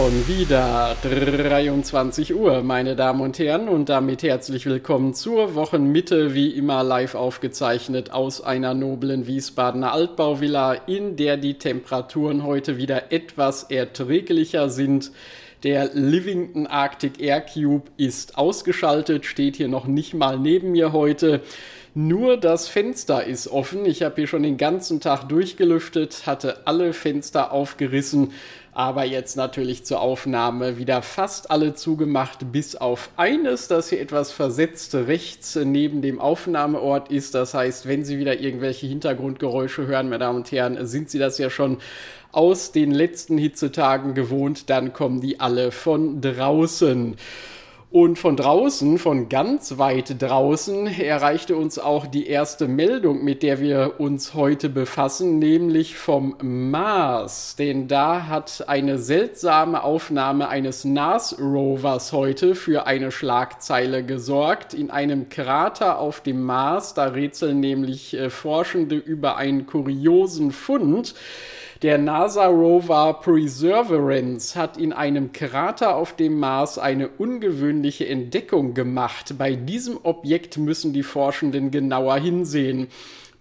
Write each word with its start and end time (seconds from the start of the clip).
Schon 0.00 0.26
wieder 0.26 0.96
23 1.02 2.34
Uhr, 2.34 2.62
meine 2.62 2.96
Damen 2.96 3.20
und 3.20 3.38
Herren, 3.38 3.68
und 3.68 3.90
damit 3.90 4.22
herzlich 4.22 4.64
willkommen 4.64 5.12
zur 5.12 5.54
Wochenmitte, 5.54 6.32
wie 6.32 6.48
immer 6.48 6.82
live 6.82 7.14
aufgezeichnet 7.14 8.10
aus 8.10 8.40
einer 8.40 8.72
noblen 8.72 9.26
Wiesbadener 9.26 9.92
Altbauvilla, 9.92 10.72
in 10.72 11.16
der 11.16 11.36
die 11.36 11.58
Temperaturen 11.58 12.44
heute 12.44 12.78
wieder 12.78 13.12
etwas 13.12 13.64
erträglicher 13.64 14.70
sind. 14.70 15.12
Der 15.64 15.90
Livington 15.92 16.66
Arctic 16.66 17.20
Air 17.20 17.42
Cube 17.42 17.90
ist 17.98 18.38
ausgeschaltet, 18.38 19.26
steht 19.26 19.56
hier 19.56 19.68
noch 19.68 19.86
nicht 19.86 20.14
mal 20.14 20.38
neben 20.38 20.72
mir 20.72 20.92
heute. 20.94 21.42
Nur 21.92 22.38
das 22.38 22.68
Fenster 22.68 23.24
ist 23.24 23.48
offen. 23.48 23.84
Ich 23.84 24.02
habe 24.02 24.14
hier 24.14 24.28
schon 24.28 24.44
den 24.44 24.56
ganzen 24.56 25.00
Tag 25.00 25.28
durchgelüftet, 25.28 26.24
hatte 26.24 26.66
alle 26.66 26.94
Fenster 26.94 27.52
aufgerissen 27.52 28.32
aber 28.72 29.04
jetzt 29.04 29.36
natürlich 29.36 29.84
zur 29.84 30.00
Aufnahme 30.00 30.78
wieder 30.78 31.02
fast 31.02 31.50
alle 31.50 31.74
zugemacht, 31.74 32.52
bis 32.52 32.76
auf 32.76 33.10
eines, 33.16 33.68
das 33.68 33.88
hier 33.88 34.00
etwas 34.00 34.30
versetzt 34.32 34.94
rechts 34.94 35.56
neben 35.56 36.02
dem 36.02 36.20
Aufnahmeort 36.20 37.10
ist. 37.10 37.34
Das 37.34 37.54
heißt, 37.54 37.88
wenn 37.88 38.04
Sie 38.04 38.18
wieder 38.18 38.40
irgendwelche 38.40 38.86
Hintergrundgeräusche 38.86 39.86
hören, 39.86 40.08
meine 40.08 40.20
Damen 40.20 40.38
und 40.38 40.52
Herren, 40.52 40.86
sind 40.86 41.10
Sie 41.10 41.18
das 41.18 41.38
ja 41.38 41.50
schon 41.50 41.78
aus 42.32 42.70
den 42.70 42.92
letzten 42.92 43.38
Hitzetagen 43.38 44.14
gewohnt, 44.14 44.70
dann 44.70 44.92
kommen 44.92 45.20
die 45.20 45.40
alle 45.40 45.72
von 45.72 46.20
draußen. 46.20 47.16
Und 47.92 48.20
von 48.20 48.36
draußen, 48.36 48.98
von 48.98 49.28
ganz 49.28 49.76
weit 49.76 50.22
draußen, 50.22 50.86
erreichte 50.86 51.56
uns 51.56 51.80
auch 51.80 52.06
die 52.06 52.28
erste 52.28 52.68
Meldung, 52.68 53.24
mit 53.24 53.42
der 53.42 53.58
wir 53.58 53.94
uns 53.98 54.32
heute 54.32 54.68
befassen, 54.68 55.40
nämlich 55.40 55.96
vom 55.96 56.36
Mars. 56.40 57.56
Denn 57.56 57.88
da 57.88 58.28
hat 58.28 58.68
eine 58.68 58.98
seltsame 58.98 59.82
Aufnahme 59.82 60.48
eines 60.48 60.84
NAS-Rovers 60.84 62.12
heute 62.12 62.54
für 62.54 62.86
eine 62.86 63.10
Schlagzeile 63.10 64.04
gesorgt. 64.04 64.72
In 64.72 64.92
einem 64.92 65.28
Krater 65.28 65.98
auf 65.98 66.20
dem 66.20 66.44
Mars, 66.44 66.94
da 66.94 67.06
rätseln 67.06 67.58
nämlich 67.58 68.14
äh, 68.14 68.30
Forschende 68.30 68.94
über 68.94 69.36
einen 69.36 69.66
kuriosen 69.66 70.52
Fund. 70.52 71.16
Der 71.82 71.96
NASA-Rover 71.96 73.20
Perseverance 73.22 74.54
hat 74.54 74.76
in 74.76 74.92
einem 74.92 75.32
Krater 75.32 75.96
auf 75.96 76.14
dem 76.14 76.38
Mars 76.38 76.76
eine 76.76 77.08
ungewöhnliche 77.08 78.06
Entdeckung 78.06 78.74
gemacht. 78.74 79.36
Bei 79.38 79.54
diesem 79.54 79.98
Objekt 80.02 80.58
müssen 80.58 80.92
die 80.92 81.02
Forschenden 81.02 81.70
genauer 81.70 82.18
hinsehen. 82.18 82.88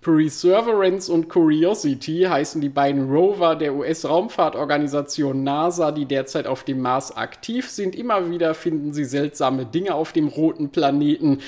Perseverance 0.02 1.12
und 1.12 1.28
Curiosity 1.28 2.22
heißen 2.22 2.62
die 2.62 2.70
beiden 2.70 3.12
Rover 3.12 3.58
der 3.58 3.76
US-Raumfahrtorganisation 3.76 5.44
NASA, 5.44 5.92
die 5.92 6.06
derzeit 6.06 6.48
auf 6.48 6.64
dem 6.64 6.80
Mars 6.80 7.18
aktiv 7.18 7.70
sind. 7.70 7.96
Immer 7.96 8.32
wieder 8.32 8.54
finden 8.54 8.94
sie 8.94 9.04
seltsame 9.04 9.66
Dinge 9.66 9.96
auf 9.96 10.14
dem 10.14 10.30
roten 10.30 10.70
Planeten, 10.70 11.40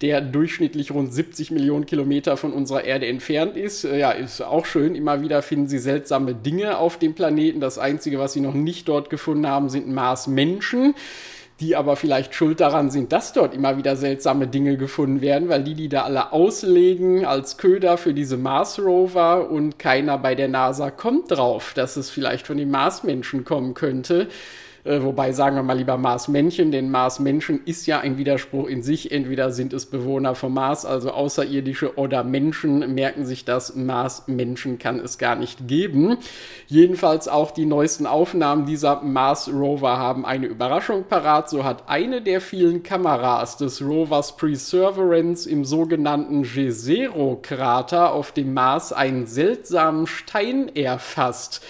der 0.00 0.20
durchschnittlich 0.20 0.90
rund 0.90 1.14
70 1.14 1.52
Millionen 1.52 1.86
Kilometer 1.86 2.36
von 2.36 2.52
unserer 2.52 2.82
Erde 2.82 3.06
entfernt 3.06 3.56
ist. 3.56 3.84
Äh, 3.84 4.00
ja, 4.00 4.10
ist 4.10 4.40
auch 4.40 4.66
schön. 4.66 4.96
Immer 4.96 5.22
wieder 5.22 5.40
finden 5.40 5.68
sie 5.68 5.78
seltsame 5.78 6.34
Dinge 6.34 6.78
auf 6.78 6.98
dem 6.98 7.14
Planeten. 7.14 7.60
Das 7.60 7.78
Einzige, 7.78 8.18
was 8.18 8.32
sie 8.32 8.40
noch 8.40 8.54
nicht 8.54 8.88
dort 8.88 9.10
gefunden 9.10 9.46
haben, 9.46 9.68
sind 9.68 9.86
Mars-Menschen 9.86 10.96
die 11.62 11.76
aber 11.76 11.94
vielleicht 11.94 12.34
schuld 12.34 12.60
daran 12.60 12.90
sind, 12.90 13.12
dass 13.12 13.32
dort 13.32 13.54
immer 13.54 13.76
wieder 13.76 13.94
seltsame 13.94 14.48
Dinge 14.48 14.76
gefunden 14.76 15.20
werden, 15.20 15.48
weil 15.48 15.62
die 15.62 15.74
die 15.74 15.88
da 15.88 16.02
alle 16.02 16.32
auslegen 16.32 17.24
als 17.24 17.56
Köder 17.56 17.96
für 17.98 18.12
diese 18.12 18.36
Mars 18.36 18.80
Rover 18.80 19.48
und 19.48 19.78
keiner 19.78 20.18
bei 20.18 20.34
der 20.34 20.48
NASA 20.48 20.90
kommt 20.90 21.30
drauf, 21.30 21.72
dass 21.74 21.96
es 21.96 22.10
vielleicht 22.10 22.48
von 22.48 22.56
den 22.56 22.70
Marsmenschen 22.70 23.44
kommen 23.44 23.74
könnte. 23.74 24.28
Äh, 24.84 25.00
wobei 25.02 25.30
sagen 25.30 25.54
wir 25.54 25.62
mal 25.62 25.78
lieber 25.78 25.96
Mars-Männchen, 25.96 26.72
denn 26.72 26.90
Mars-Menschen 26.90 27.60
ist 27.64 27.86
ja 27.86 28.00
ein 28.00 28.18
Widerspruch 28.18 28.66
in 28.66 28.82
sich. 28.82 29.12
Entweder 29.12 29.52
sind 29.52 29.72
es 29.72 29.86
Bewohner 29.86 30.34
vom 30.34 30.54
Mars, 30.54 30.84
also 30.84 31.12
Außerirdische, 31.12 31.96
oder 31.96 32.24
Menschen. 32.24 32.92
Merken 32.92 33.24
sich 33.24 33.44
das, 33.44 33.76
Mars-Menschen 33.76 34.80
kann 34.80 34.98
es 34.98 35.18
gar 35.18 35.36
nicht 35.36 35.68
geben. 35.68 36.18
Jedenfalls 36.66 37.28
auch 37.28 37.52
die 37.52 37.64
neuesten 37.64 38.06
Aufnahmen 38.06 38.66
dieser 38.66 39.02
Mars-Rover 39.02 39.98
haben 39.98 40.26
eine 40.26 40.46
Überraschung 40.46 41.04
parat. 41.04 41.48
So 41.48 41.62
hat 41.62 41.88
eine 41.88 42.20
der 42.20 42.40
vielen 42.40 42.82
Kameras 42.82 43.56
des 43.56 43.80
Rovers 43.82 44.36
Perseverance 44.36 45.48
im 45.48 45.64
sogenannten 45.64 46.42
Jezero-Krater 46.42 48.12
auf 48.12 48.32
dem 48.32 48.52
Mars 48.52 48.92
einen 48.92 49.26
seltsamen 49.26 50.08
Stein 50.08 50.74
erfasst. 50.74 51.62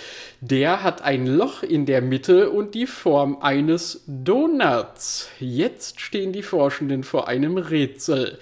Der 0.45 0.83
hat 0.83 1.03
ein 1.03 1.29
Loch 1.29 1.63
in 1.63 1.87
der 1.87 2.03
Mitte 2.03 2.51
und 2.51 2.75
die 2.75 2.89
Form 2.89 3.39
eines 3.43 4.03
Donuts. 4.09 5.29
Jetzt 5.39 6.01
stehen 6.01 6.33
die 6.33 6.43
Forschenden 6.43 7.05
vor 7.05 7.29
einem 7.29 7.59
Rätsel. 7.59 8.39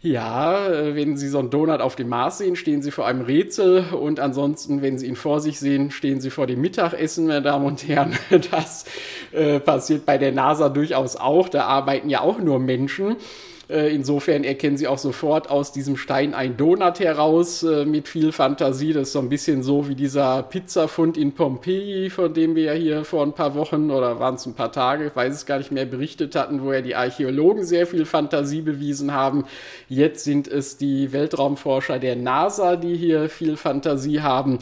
Ja, 0.00 0.68
wenn 0.96 1.16
Sie 1.16 1.28
so 1.28 1.38
einen 1.38 1.50
Donut 1.50 1.80
auf 1.80 1.94
dem 1.94 2.08
Mars 2.08 2.38
sehen, 2.38 2.56
stehen 2.56 2.82
Sie 2.82 2.90
vor 2.90 3.06
einem 3.06 3.20
Rätsel 3.20 3.84
und 3.92 4.18
ansonsten, 4.18 4.82
wenn 4.82 4.98
Sie 4.98 5.06
ihn 5.06 5.14
vor 5.14 5.38
sich 5.38 5.60
sehen, 5.60 5.92
stehen 5.92 6.20
Sie 6.20 6.30
vor 6.30 6.48
dem 6.48 6.60
Mittagessen, 6.60 7.28
meine 7.28 7.42
Damen 7.42 7.66
und 7.66 7.86
Herren. 7.86 8.18
Das 8.50 8.84
äh, 9.30 9.60
passiert 9.60 10.04
bei 10.04 10.18
der 10.18 10.32
NASA 10.32 10.70
durchaus 10.70 11.14
auch. 11.14 11.48
Da 11.48 11.66
arbeiten 11.66 12.10
ja 12.10 12.20
auch 12.20 12.40
nur 12.40 12.58
Menschen. 12.58 13.14
Äh, 13.72 13.94
insofern 13.94 14.44
erkennen 14.44 14.76
sie 14.76 14.86
auch 14.86 14.98
sofort 14.98 15.48
aus 15.48 15.72
diesem 15.72 15.96
Stein 15.96 16.34
ein 16.34 16.58
Donut 16.58 17.00
heraus 17.00 17.62
äh, 17.62 17.86
mit 17.86 18.06
viel 18.06 18.30
Fantasie. 18.30 18.92
Das 18.92 19.08
ist 19.08 19.12
so 19.12 19.18
ein 19.20 19.30
bisschen 19.30 19.62
so 19.62 19.88
wie 19.88 19.94
dieser 19.94 20.42
Pizzafund 20.42 21.16
in 21.16 21.32
Pompeji, 21.32 22.10
von 22.10 22.34
dem 22.34 22.54
wir 22.54 22.64
ja 22.64 22.72
hier 22.74 23.04
vor 23.04 23.22
ein 23.22 23.32
paar 23.32 23.54
Wochen 23.54 23.90
oder 23.90 24.20
waren 24.20 24.34
es 24.34 24.44
ein 24.44 24.52
paar 24.52 24.72
Tage, 24.72 25.06
ich 25.06 25.16
weiß 25.16 25.34
es 25.34 25.46
gar 25.46 25.56
nicht 25.56 25.72
mehr, 25.72 25.86
berichtet 25.86 26.36
hatten, 26.36 26.62
wo 26.62 26.72
ja 26.72 26.82
die 26.82 26.94
Archäologen 26.94 27.64
sehr 27.64 27.86
viel 27.86 28.04
Fantasie 28.04 28.60
bewiesen 28.60 29.14
haben. 29.14 29.44
Jetzt 29.88 30.24
sind 30.24 30.48
es 30.48 30.76
die 30.76 31.12
Weltraumforscher 31.12 31.98
der 31.98 32.16
NASA, 32.16 32.76
die 32.76 32.94
hier 32.94 33.30
viel 33.30 33.56
Fantasie 33.56 34.20
haben. 34.20 34.58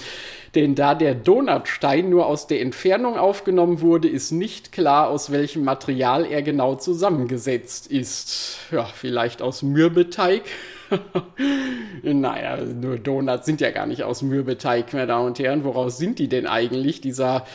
Denn 0.55 0.75
da 0.75 0.97
der 0.97 1.15
Donutstein 1.15 2.11
nur 2.11 2.27
aus 2.27 2.49
der 2.49 2.61
Entfernung 2.61 3.17
aufgenommen 3.17 3.81
wurde, 3.83 4.09
ist 4.09 4.33
nicht 4.33 4.73
klar, 4.73 5.09
aus 5.09 5.31
welchem 5.31 5.63
Material 5.63 6.27
er 6.27 6.43
genau 6.43 6.75
zusammengesetzt 6.75 7.87
ist. 7.87 8.59
Ja, 8.73 8.85
vielleicht 8.85 9.43
aus 9.43 9.63
Mürbeteig. 9.63 10.43
naja, 12.03 12.57
nur 12.57 12.99
Donuts 12.99 13.47
sind 13.47 13.61
ja 13.61 13.71
gar 13.71 13.87
nicht 13.87 14.03
aus 14.03 14.23
Mürbeteig, 14.23 14.93
meine 14.93 15.07
Damen 15.07 15.27
und 15.27 15.39
Herren. 15.39 15.63
Woraus 15.63 15.99
sind 15.99 16.19
die 16.19 16.29
denn 16.29 16.49
eigentlich? 16.49 17.01
Dieser 17.01 17.47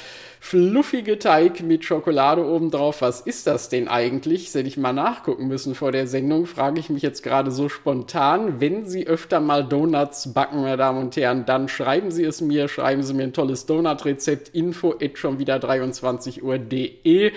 fluffige 0.45 1.17
Teig 1.17 1.63
mit 1.63 1.85
Schokolade 1.85 2.45
obendrauf. 2.45 3.01
Was 3.01 3.19
ist 3.19 3.47
das 3.47 3.67
denn 3.67 3.88
eigentlich? 3.88 4.45
Das 4.45 4.53
hätte 4.53 4.67
ich 4.67 4.78
mal 4.78 4.94
nachgucken 4.94 5.47
müssen 5.47 5.73
vor 5.73 5.91
der 5.91 6.06
Sendung. 6.06 6.45
Frage 6.45 6.79
ich 6.79 6.91
mich 6.91 7.01
jetzt 7.01 7.23
gerade 7.23 7.50
so 7.50 7.67
spontan. 7.67 8.61
Wenn 8.61 8.85
Sie 8.85 9.07
öfter 9.07 9.39
mal 9.39 9.63
Donuts 9.67 10.33
backen, 10.33 10.61
meine 10.61 10.78
Damen 10.78 11.00
und 11.00 11.17
Herren, 11.17 11.47
dann 11.47 11.67
schreiben 11.67 12.11
Sie 12.11 12.23
es 12.23 12.41
mir. 12.41 12.68
Schreiben 12.68 13.01
Sie 13.01 13.15
mir 13.15 13.24
ein 13.24 13.33
tolles 13.33 13.65
Donut-Rezept. 13.65 14.50
Info 14.50 14.94
at 15.01 15.18
schon 15.18 15.39
wieder 15.39 15.57
23 15.57 16.44
Uhr.de. 16.44 17.31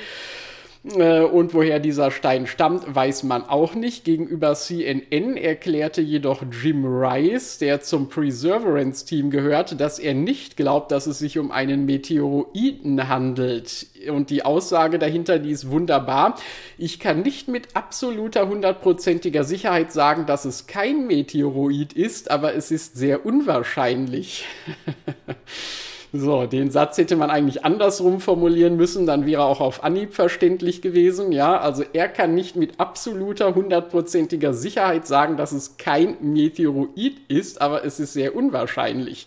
Äh, 0.97 1.21
und 1.21 1.55
woher 1.55 1.81
dieser 1.81 2.11
Stein 2.11 2.47
stammt, 2.47 2.95
weiß 2.95 3.23
man 3.25 3.45
auch 3.45 3.75
nicht. 3.75 4.05
Gegenüber 4.05 4.55
CNN 4.55 5.37
erklärte 5.37 6.01
jedoch 6.01 6.43
Jim 6.51 6.85
Rice, 6.85 7.59
der 7.59 7.81
zum 7.81 8.09
Perseverance-Team 8.09 9.31
gehört, 9.31 9.81
dass 9.81 9.99
er 9.99 10.15
nicht 10.15 10.57
glaubt, 10.57 10.93
dass 10.93 11.07
es 11.07 11.19
sich 11.19 11.39
um 11.39 11.51
einen 11.51 11.85
Meteoroiden 11.85 13.09
handelt. 13.09 13.87
Und 14.09 14.31
die 14.31 14.45
Aussage 14.45 14.99
dahinter, 14.99 15.39
die 15.39 15.51
ist 15.51 15.71
wunderbar. 15.71 16.37
Ich 16.79 17.01
kann 17.01 17.23
nicht 17.23 17.49
mit 17.49 17.77
absoluter 17.77 18.49
hundertprozentiger 18.49 19.45
Sicherheit 19.45 19.93
sagen, 19.93 20.27
dass 20.27 20.45
es 20.45 20.67
kein 20.67 21.07
Meteoroid 21.07 21.93
ist, 21.93 22.31
aber 22.31 22.55
es 22.55 22.71
ist 22.71 22.97
sehr 22.97 23.27
unwahrscheinlich. 23.27 24.47
So, 26.13 26.47
den 26.47 26.71
Satz 26.71 26.97
hätte 26.97 27.17
man 27.17 27.29
eigentlich 27.29 27.67
andersrum 27.67 28.21
formulieren 28.21 28.77
müssen, 28.77 29.07
dann 29.07 29.27
wäre 29.27 29.43
auch 29.43 29.61
auf 29.61 29.85
Anhieb 29.85 30.15
verständlich 30.15 30.81
gewesen. 30.81 31.33
Ja, 31.33 31.59
also 31.59 31.85
er 31.93 32.09
kann 32.09 32.35
nicht 32.35 32.57
mit 32.57 32.81
absoluter, 32.81 33.55
hundertprozentiger 33.55 34.55
Sicherheit 34.55 35.07
sagen, 35.07 35.37
dass 35.37 35.53
es 35.53 35.77
kein 35.77 36.17
Meteoroid 36.21 37.21
ist, 37.29 37.61
aber 37.61 37.85
es 37.85 38.01
ist 38.01 38.15
sehr 38.15 38.35
unwahrscheinlich. 38.35 39.27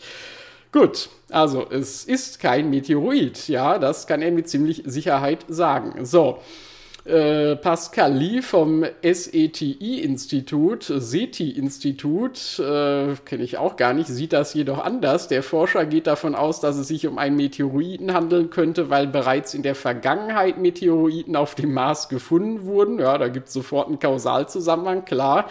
Gut, 0.71 1.09
also 1.29 1.67
es 1.69 2.05
ist 2.05 2.39
kein 2.39 2.69
Meteoroid, 2.71 3.47
ja, 3.47 3.77
das 3.77 4.07
kann 4.07 4.21
er 4.23 4.31
mit 4.31 4.49
ziemlich 4.49 4.81
Sicherheit 4.85 5.45
sagen. 5.49 6.05
So. 6.05 6.39
Äh, 7.03 7.55
Pascal 7.55 8.13
Lee 8.13 8.43
vom 8.43 8.85
SETI-Institut, 9.01 10.83
SETI-Institut, 10.83 12.59
äh, 12.59 13.15
kenne 13.25 13.43
ich 13.43 13.57
auch 13.57 13.75
gar 13.75 13.93
nicht, 13.93 14.07
sieht 14.07 14.33
das 14.33 14.53
jedoch 14.53 14.77
anders. 14.77 15.27
Der 15.27 15.41
Forscher 15.41 15.87
geht 15.87 16.05
davon 16.05 16.35
aus, 16.35 16.59
dass 16.59 16.77
es 16.77 16.87
sich 16.87 17.07
um 17.07 17.17
einen 17.17 17.37
Meteoriten 17.37 18.13
handeln 18.13 18.51
könnte, 18.51 18.91
weil 18.91 19.07
bereits 19.07 19.55
in 19.55 19.63
der 19.63 19.73
Vergangenheit 19.73 20.59
Meteoriten 20.59 21.35
auf 21.35 21.55
dem 21.55 21.73
Mars 21.73 22.07
gefunden 22.07 22.65
wurden. 22.65 22.99
Ja, 22.99 23.17
da 23.17 23.29
gibt 23.29 23.47
es 23.47 23.53
sofort 23.53 23.87
einen 23.87 23.97
Kausalzusammenhang, 23.97 25.03
klar. 25.03 25.49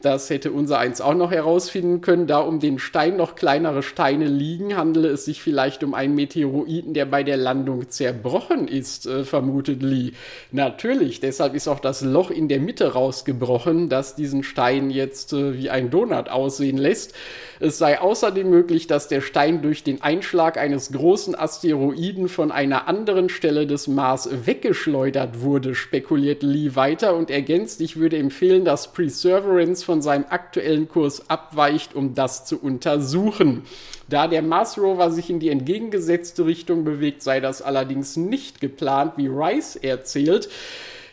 Das 0.00 0.30
hätte 0.30 0.52
unser 0.52 0.78
eins 0.78 1.00
auch 1.00 1.14
noch 1.14 1.32
herausfinden 1.32 2.00
können. 2.00 2.28
Da 2.28 2.38
um 2.38 2.60
den 2.60 2.78
Stein 2.78 3.16
noch 3.16 3.34
kleinere 3.34 3.82
Steine 3.82 4.26
liegen, 4.26 4.76
handele 4.76 5.08
es 5.08 5.24
sich 5.24 5.42
vielleicht 5.42 5.82
um 5.82 5.92
einen 5.92 6.14
Meteoriten, 6.14 6.94
der 6.94 7.04
bei 7.04 7.24
der 7.24 7.36
Landung 7.36 7.88
zerbrochen 7.88 8.68
ist, 8.68 9.06
äh, 9.06 9.24
vermutet 9.24 9.82
Lee. 9.82 10.12
Natürlich, 10.52 11.18
deshalb 11.18 11.56
ist 11.56 11.66
auch 11.66 11.80
das 11.80 12.02
Loch 12.02 12.30
in 12.30 12.46
der 12.46 12.60
Mitte 12.60 12.92
rausgebrochen, 12.92 13.88
das 13.88 14.14
diesen 14.14 14.44
Stein 14.44 14.90
jetzt 14.90 15.32
äh, 15.32 15.58
wie 15.58 15.68
ein 15.68 15.90
Donut 15.90 16.28
aussehen 16.28 16.78
lässt. 16.78 17.14
Es 17.58 17.78
sei 17.78 18.00
außerdem 18.00 18.48
möglich, 18.48 18.86
dass 18.86 19.08
der 19.08 19.20
Stein 19.20 19.62
durch 19.62 19.82
den 19.82 20.00
Einschlag 20.00 20.58
eines 20.58 20.92
großen 20.92 21.34
Asteroiden 21.34 22.28
von 22.28 22.52
einer 22.52 22.86
anderen 22.86 23.28
Stelle 23.28 23.66
des 23.66 23.88
Mars 23.88 24.28
weggeschleudert 24.46 25.40
wurde, 25.40 25.74
spekuliert 25.74 26.44
Lee 26.44 26.76
weiter 26.76 27.16
und 27.16 27.30
ergänzt, 27.30 27.80
ich 27.80 27.96
würde 27.96 28.16
empfehlen, 28.16 28.64
dass 28.64 28.92
Perseverance 28.92 29.87
von 29.88 30.02
seinem 30.02 30.26
aktuellen 30.28 30.86
Kurs 30.86 31.30
abweicht, 31.30 31.94
um 31.94 32.14
das 32.14 32.44
zu 32.44 32.60
untersuchen. 32.60 33.62
Da 34.06 34.28
der 34.28 34.42
Mars 34.42 34.76
Rover 34.76 35.10
sich 35.10 35.30
in 35.30 35.40
die 35.40 35.48
entgegengesetzte 35.48 36.44
Richtung 36.44 36.84
bewegt, 36.84 37.22
sei 37.22 37.40
das 37.40 37.62
allerdings 37.62 38.18
nicht 38.18 38.60
geplant, 38.60 39.14
wie 39.16 39.28
Rice 39.28 39.76
erzählt. 39.76 40.50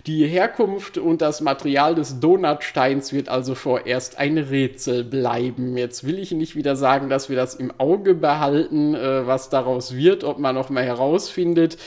Die 0.08 0.28
Herkunft 0.28 0.98
und 0.98 1.22
das 1.22 1.40
Material 1.40 1.96
des 1.96 2.20
Donutsteins 2.20 3.14
wird 3.14 3.30
also 3.30 3.56
vorerst 3.56 4.20
ein 4.20 4.38
Rätsel 4.38 5.06
bleiben. 5.06 5.78
Jetzt 5.78 6.06
will 6.06 6.20
ich 6.20 6.34
nicht 6.34 6.58
wieder 6.58 6.76
sagen, 6.76 7.08
dass 7.08 7.30
wir 7.30 7.38
das 7.38 7.56
im 7.56 7.72
Auge 7.78 8.14
behalten, 8.14 8.94
äh, 8.94 9.26
was 9.26 9.50
daraus 9.50 9.96
wird, 9.96 10.26
ob 10.26 10.38
man 10.38 10.54
noch 10.54 10.70
mal 10.70 10.84
herausfindet, 10.84 11.78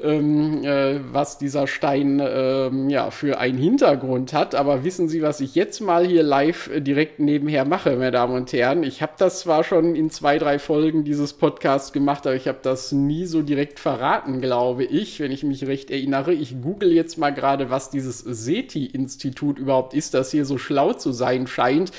ähm, 0.00 0.64
äh, 0.64 1.00
was 1.12 1.38
dieser 1.38 1.66
Stein 1.66 2.20
ähm, 2.24 2.90
ja, 2.90 3.10
für 3.10 3.38
einen 3.38 3.58
Hintergrund 3.58 4.32
hat. 4.32 4.54
Aber 4.54 4.84
wissen 4.84 5.08
Sie, 5.08 5.22
was 5.22 5.40
ich 5.40 5.54
jetzt 5.54 5.80
mal 5.80 6.06
hier 6.06 6.22
live 6.22 6.68
äh, 6.68 6.80
direkt 6.80 7.20
nebenher 7.20 7.64
mache, 7.64 7.90
meine 7.92 8.10
Damen 8.10 8.34
und 8.34 8.52
Herren? 8.52 8.82
Ich 8.82 9.02
habe 9.02 9.12
das 9.18 9.40
zwar 9.40 9.64
schon 9.64 9.94
in 9.94 10.10
zwei, 10.10 10.38
drei 10.38 10.58
Folgen 10.58 11.04
dieses 11.04 11.32
Podcasts 11.32 11.92
gemacht, 11.92 12.26
aber 12.26 12.36
ich 12.36 12.48
habe 12.48 12.58
das 12.62 12.92
nie 12.92 13.26
so 13.26 13.42
direkt 13.42 13.78
verraten, 13.78 14.40
glaube 14.40 14.84
ich, 14.84 15.20
wenn 15.20 15.32
ich 15.32 15.44
mich 15.44 15.66
recht 15.66 15.90
erinnere. 15.90 16.32
Ich 16.32 16.60
google 16.60 16.92
jetzt 16.92 17.18
mal 17.18 17.30
gerade, 17.30 17.70
was 17.70 17.90
dieses 17.90 18.18
SETI-Institut 18.20 19.58
überhaupt 19.58 19.94
ist, 19.94 20.14
das 20.14 20.30
hier 20.30 20.44
so 20.44 20.58
schlau 20.58 20.92
zu 20.92 21.12
sein 21.12 21.46
scheint 21.46 21.92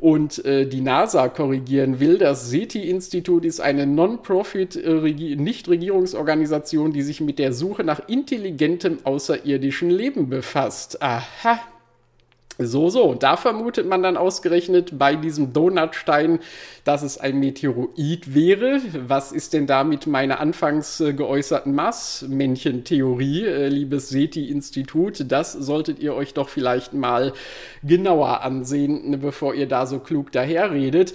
und 0.00 0.44
äh, 0.44 0.66
die 0.66 0.80
NASA 0.80 1.28
korrigieren 1.28 2.00
will. 2.00 2.18
Das 2.18 2.50
SETI-Institut 2.50 3.44
ist 3.44 3.60
eine 3.60 3.86
Non-Profit, 3.86 4.76
äh, 4.76 5.36
Nichtregierungsorganisation, 5.36 6.92
die 6.92 7.02
sich 7.02 7.20
mit 7.20 7.38
der 7.38 7.52
Suche 7.52 7.84
nach 7.84 8.08
intelligentem 8.08 8.98
außerirdischen 9.04 9.90
Leben 9.90 10.28
befasst. 10.28 11.02
Aha. 11.02 11.60
So, 12.60 12.90
so. 12.90 13.14
Da 13.14 13.36
vermutet 13.36 13.86
man 13.86 14.02
dann 14.02 14.16
ausgerechnet 14.16 14.98
bei 14.98 15.14
diesem 15.14 15.52
Donutstein, 15.52 16.40
dass 16.82 17.02
es 17.02 17.16
ein 17.16 17.38
Meteoroid 17.38 18.34
wäre. 18.34 18.80
Was 19.06 19.30
ist 19.30 19.52
denn 19.52 19.68
da 19.68 19.84
mit 19.84 20.08
meiner 20.08 20.40
anfangs 20.40 20.98
äh, 21.00 21.12
geäußerten 21.12 21.72
Marsmännchen-Theorie, 21.72 23.44
äh, 23.44 23.68
liebes 23.68 24.08
SETI-Institut? 24.08 25.30
Das 25.30 25.52
solltet 25.52 26.00
ihr 26.00 26.14
euch 26.14 26.34
doch 26.34 26.48
vielleicht 26.48 26.94
mal 26.94 27.32
genauer 27.84 28.42
ansehen, 28.42 29.20
bevor 29.20 29.54
ihr 29.54 29.68
da 29.68 29.86
so 29.86 30.00
klug 30.00 30.32
daherredet. 30.32 31.14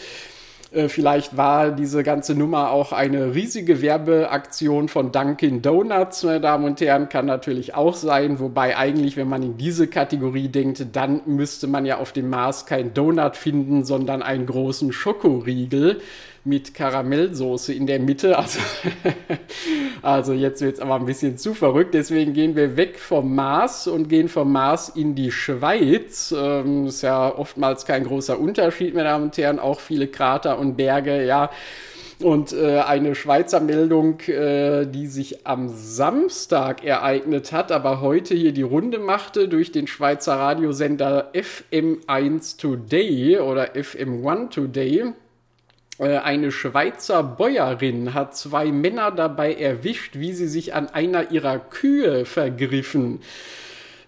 Äh, 0.73 0.89
vielleicht 0.89 1.37
war 1.37 1.71
diese 1.71 2.03
ganze 2.03 2.35
Nummer 2.35 2.71
auch 2.71 2.91
eine 2.91 3.35
riesige 3.35 3.81
Werbeaktion 3.81 4.89
von 4.89 5.11
Dunkin' 5.11 5.61
Donuts, 5.61 6.23
meine 6.23 6.41
Damen 6.41 6.65
und 6.65 6.81
Herren, 6.81 7.09
kann 7.09 7.25
natürlich 7.25 7.75
auch 7.75 7.95
sein. 7.95 8.39
Wobei 8.39 8.75
eigentlich, 8.75 9.15
wenn 9.15 9.29
man 9.29 9.43
in 9.43 9.57
diese 9.57 9.87
Kategorie 9.87 10.47
denkt, 10.47 10.85
dann 10.93 11.21
müsste 11.25 11.67
man 11.67 11.85
ja 11.85 11.97
auf 11.97 12.11
dem 12.11 12.29
Mars 12.29 12.65
kein 12.65 12.93
Donut 12.93 13.37
finden, 13.37 13.85
sondern 13.85 14.23
einen 14.23 14.45
großen 14.47 14.91
Schokoriegel 14.91 16.01
mit 16.45 16.73
Karamellsoße 16.73 17.73
in 17.73 17.87
der 17.87 17.99
Mitte. 17.99 18.37
Also, 18.37 18.59
also 20.01 20.33
jetzt 20.33 20.61
wird 20.61 20.75
es 20.75 20.79
aber 20.81 20.95
ein 20.95 21.05
bisschen 21.05 21.37
zu 21.37 21.53
verrückt. 21.53 21.93
Deswegen 21.93 22.33
gehen 22.33 22.55
wir 22.55 22.75
weg 22.75 22.99
vom 22.99 23.33
Mars 23.33 23.87
und 23.87 24.09
gehen 24.09 24.27
vom 24.27 24.51
Mars 24.51 24.89
in 24.89 25.15
die 25.15 25.31
Schweiz. 25.31 26.33
Ähm, 26.37 26.87
ist 26.87 27.01
ja 27.01 27.33
oftmals 27.33 27.85
kein 27.85 28.03
großer 28.03 28.37
Unterschied, 28.37 28.93
meine 28.93 29.09
Damen 29.09 29.25
und 29.25 29.37
Herren. 29.37 29.59
Auch 29.59 29.79
viele 29.79 30.07
Krater 30.07 30.59
und 30.59 30.75
Berge, 30.75 31.25
ja. 31.25 31.49
Und 32.19 32.53
äh, 32.53 32.79
eine 32.79 33.15
Schweizer 33.15 33.59
Meldung, 33.59 34.19
äh, 34.21 34.85
die 34.85 35.07
sich 35.07 35.45
am 35.45 35.69
Samstag 35.69 36.83
ereignet 36.83 37.51
hat, 37.51 37.71
aber 37.71 38.01
heute 38.01 38.35
hier 38.35 38.51
die 38.53 38.61
Runde 38.61 38.99
machte 38.99 39.47
durch 39.47 39.71
den 39.71 39.87
Schweizer 39.87 40.35
Radiosender 40.35 41.31
FM1 41.33 42.59
Today 42.59 43.39
oder 43.39 43.75
FM1 43.75 44.51
Today. 44.51 45.13
Äh, 45.99 46.17
eine 46.17 46.51
Schweizer 46.51 47.23
Bäuerin 47.23 48.13
hat 48.13 48.35
zwei 48.35 48.71
Männer 48.71 49.11
dabei 49.11 49.53
erwischt, 49.53 50.15
wie 50.15 50.33
sie 50.33 50.47
sich 50.47 50.73
an 50.73 50.89
einer 50.89 51.31
ihrer 51.31 51.59
Kühe 51.59 52.25
vergriffen. 52.25 53.21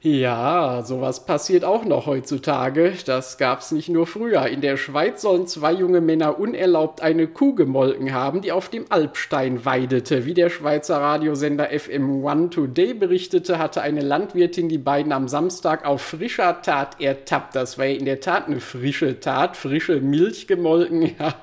Ja, 0.08 0.84
sowas 0.84 1.26
passiert 1.26 1.64
auch 1.64 1.84
noch 1.84 2.06
heutzutage. 2.06 2.94
Das 3.08 3.40
gab's 3.40 3.72
nicht 3.72 3.90
nur 3.90 4.06
früher. 4.06 4.46
In 4.46 4.62
der 4.62 4.78
Schweiz 4.78 5.24
sollen 5.24 5.48
zwei 5.48 5.74
junge 5.74 6.00
Männer 6.00 6.38
unerlaubt 6.38 7.02
eine 7.02 7.26
Kuh 7.26 7.56
gemolken 7.56 8.14
haben, 8.14 8.42
die 8.42 8.52
auf 8.52 8.70
dem 8.70 8.86
Alpstein 8.90 9.66
weidete. 9.66 10.28
Wie 10.28 10.36
der 10.36 10.52
Schweizer 10.52 10.98
Radiosender 10.98 11.72
FM1 11.72 12.52
Today 12.52 12.94
berichtete, 12.94 13.58
hatte 13.58 13.82
eine 13.82 14.02
Landwirtin 14.02 14.70
die 14.70 14.78
beiden 14.78 15.12
am 15.12 15.28
Samstag 15.28 15.88
auf 15.88 16.04
frischer 16.04 16.62
Tat 16.62 17.02
ertappt. 17.02 17.56
Das 17.56 17.80
war 17.80 17.86
ja 17.86 17.98
in 17.98 18.06
der 18.06 18.20
Tat 18.20 18.46
eine 18.46 18.60
frische 18.60 19.20
Tat, 19.20 19.58
frische 19.58 20.02
Milch 20.02 20.46
gemolken, 20.46 21.02
ja, 21.20 21.34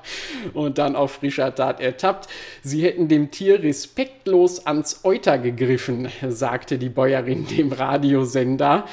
und 0.53 0.77
dann 0.77 0.95
auf 0.95 1.15
frischer 1.15 1.53
Tat 1.53 1.81
ertappt. 1.81 2.29
Sie 2.61 2.81
hätten 2.81 3.09
dem 3.09 3.29
Tier 3.29 3.61
respektlos 3.61 4.65
ans 4.65 5.01
Euter 5.03 5.37
gegriffen, 5.37 6.07
sagte 6.29 6.77
die 6.77 6.87
Bäuerin 6.87 7.45
dem 7.45 7.73
Radiosender 7.73 8.52
da. 8.57 8.85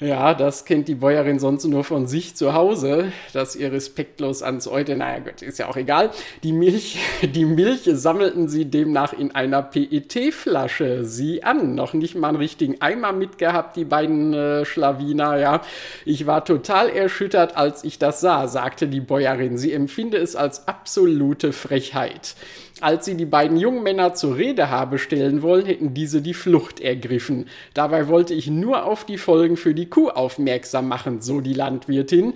Ja, 0.00 0.32
das 0.32 0.64
kennt 0.64 0.88
die 0.88 0.94
Bäuerin 0.94 1.38
sonst 1.38 1.66
nur 1.66 1.84
von 1.84 2.06
sich 2.06 2.34
zu 2.34 2.54
Hause, 2.54 3.12
dass 3.34 3.54
ihr 3.54 3.70
respektlos 3.70 4.42
ans 4.42 4.66
Eute, 4.66 4.96
naja 4.96 5.18
Gott, 5.18 5.42
ist 5.42 5.58
ja 5.58 5.68
auch 5.68 5.76
egal. 5.76 6.10
Die 6.42 6.52
Milch, 6.52 6.98
die 7.22 7.44
Milch 7.44 7.82
sammelten 7.84 8.48
sie 8.48 8.64
demnach 8.64 9.12
in 9.12 9.34
einer 9.34 9.60
PET-Flasche. 9.60 11.04
Sie 11.04 11.42
an, 11.42 11.74
noch 11.74 11.92
nicht 11.92 12.14
mal 12.14 12.28
einen 12.28 12.38
richtigen 12.38 12.80
Eimer 12.80 13.12
mitgehabt, 13.12 13.76
die 13.76 13.84
beiden 13.84 14.32
äh, 14.32 14.64
Schlawiner, 14.64 15.36
ja. 15.36 15.60
Ich 16.06 16.26
war 16.26 16.46
total 16.46 16.88
erschüttert, 16.88 17.58
als 17.58 17.84
ich 17.84 17.98
das 17.98 18.22
sah, 18.22 18.48
sagte 18.48 18.88
die 18.88 19.00
Bäuerin. 19.00 19.58
Sie 19.58 19.70
empfinde 19.70 20.16
es 20.16 20.34
als 20.34 20.66
absolute 20.66 21.52
Frechheit. 21.52 22.36
Als 22.80 23.04
sie 23.04 23.14
die 23.14 23.26
beiden 23.26 23.56
jungen 23.58 23.82
Männer 23.82 24.14
zur 24.14 24.36
Rede 24.36 24.70
habe 24.70 24.98
stellen 24.98 25.42
wollen, 25.42 25.66
hätten 25.66 25.92
diese 25.92 26.22
die 26.22 26.34
Flucht 26.34 26.80
ergriffen. 26.80 27.46
Dabei 27.74 28.08
wollte 28.08 28.34
ich 28.34 28.48
nur 28.48 28.84
auf 28.84 29.04
die 29.04 29.18
Folgen 29.18 29.56
für 29.56 29.74
die 29.74 29.90
Kuh 29.90 30.08
aufmerksam 30.08 30.88
machen, 30.88 31.20
so 31.20 31.40
die 31.40 31.54
Landwirtin. 31.54 32.34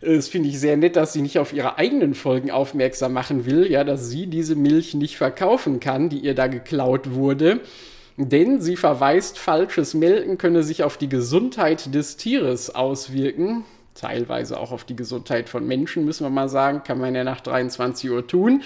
Das 0.00 0.28
finde 0.28 0.48
ich 0.48 0.60
sehr 0.60 0.76
nett, 0.76 0.96
dass 0.96 1.12
sie 1.12 1.22
nicht 1.22 1.38
auf 1.38 1.52
ihre 1.52 1.78
eigenen 1.78 2.14
Folgen 2.14 2.50
aufmerksam 2.50 3.12
machen 3.12 3.46
will, 3.46 3.70
ja, 3.70 3.84
dass 3.84 4.08
sie 4.08 4.26
diese 4.26 4.54
Milch 4.54 4.94
nicht 4.94 5.16
verkaufen 5.16 5.80
kann, 5.80 6.08
die 6.08 6.18
ihr 6.18 6.34
da 6.34 6.46
geklaut 6.46 7.14
wurde. 7.14 7.60
Denn 8.16 8.60
sie 8.60 8.76
verweist, 8.76 9.38
falsches 9.38 9.92
Melken 9.92 10.38
könne 10.38 10.62
sich 10.62 10.84
auf 10.84 10.96
die 10.96 11.08
Gesundheit 11.08 11.94
des 11.94 12.16
Tieres 12.16 12.74
auswirken. 12.74 13.64
Teilweise 13.94 14.58
auch 14.58 14.72
auf 14.72 14.84
die 14.84 14.96
Gesundheit 14.96 15.48
von 15.48 15.66
Menschen, 15.66 16.04
müssen 16.04 16.24
wir 16.24 16.30
mal 16.30 16.48
sagen, 16.48 16.82
kann 16.82 16.98
man 16.98 17.14
ja 17.14 17.24
nach 17.24 17.40
23 17.40 18.10
Uhr 18.10 18.26
tun. 18.26 18.62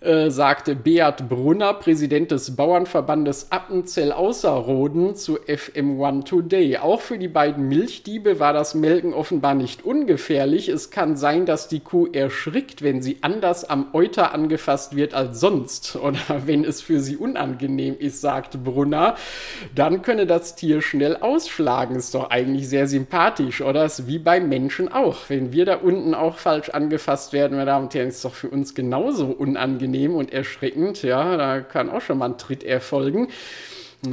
Äh, 0.00 0.30
sagte 0.30 0.76
Beat 0.76 1.28
Brunner, 1.28 1.74
Präsident 1.74 2.30
des 2.30 2.56
Bauernverbandes 2.56 3.48
Appenzell 3.50 4.12
Außerroden, 4.12 5.14
zu 5.14 5.38
FM1 5.38 6.24
Today. 6.24 6.78
Auch 6.78 7.02
für 7.02 7.18
die 7.18 7.28
beiden 7.28 7.68
Milchdiebe 7.68 8.40
war 8.40 8.54
das 8.54 8.74
Melken 8.74 9.12
offenbar 9.12 9.54
nicht 9.54 9.84
ungefährlich. 9.84 10.70
Es 10.70 10.90
kann 10.90 11.16
sein, 11.16 11.44
dass 11.44 11.68
die 11.68 11.80
Kuh 11.80 12.06
erschrickt, 12.06 12.80
wenn 12.80 13.02
sie 13.02 13.18
anders 13.20 13.68
am 13.68 13.88
Euter 13.92 14.32
angefasst 14.32 14.96
wird 14.96 15.12
als 15.12 15.38
sonst. 15.38 15.96
Oder 15.96 16.18
wenn 16.46 16.64
es 16.64 16.80
für 16.80 17.00
sie 17.00 17.18
unangenehm 17.18 17.94
ist, 17.98 18.22
sagte 18.22 18.56
Brunner, 18.56 19.16
dann 19.74 20.00
könne 20.00 20.24
das 20.24 20.56
Tier 20.56 20.80
schnell 20.80 21.18
ausschlagen. 21.18 21.96
Ist 21.96 22.14
doch 22.14 22.30
eigentlich 22.30 22.70
sehr 22.70 22.86
sympathisch, 22.86 23.60
oder? 23.60 23.84
Ist 23.84 24.06
wie 24.06 24.18
beim 24.18 24.48
Menschen 24.48 24.90
auch. 24.90 25.28
Wenn 25.28 25.52
wir 25.52 25.66
da 25.66 25.74
unten 25.76 26.14
auch 26.14 26.38
falsch 26.38 26.70
angefasst 26.70 27.34
werden, 27.34 27.58
meine 27.58 27.66
Damen 27.66 27.84
und 27.84 27.94
Herren, 27.94 28.08
ist 28.08 28.24
doch 28.24 28.32
für 28.32 28.48
uns 28.48 28.74
genauso 28.74 29.26
unangenehm 29.26 29.89
unangenehm 29.90 30.14
und 30.14 30.32
erschreckend. 30.32 31.02
Ja, 31.02 31.36
da 31.36 31.60
kann 31.60 31.90
auch 31.90 32.00
schon 32.00 32.18
mal 32.18 32.30
ein 32.30 32.38
Tritt 32.38 32.64
erfolgen. 32.64 33.28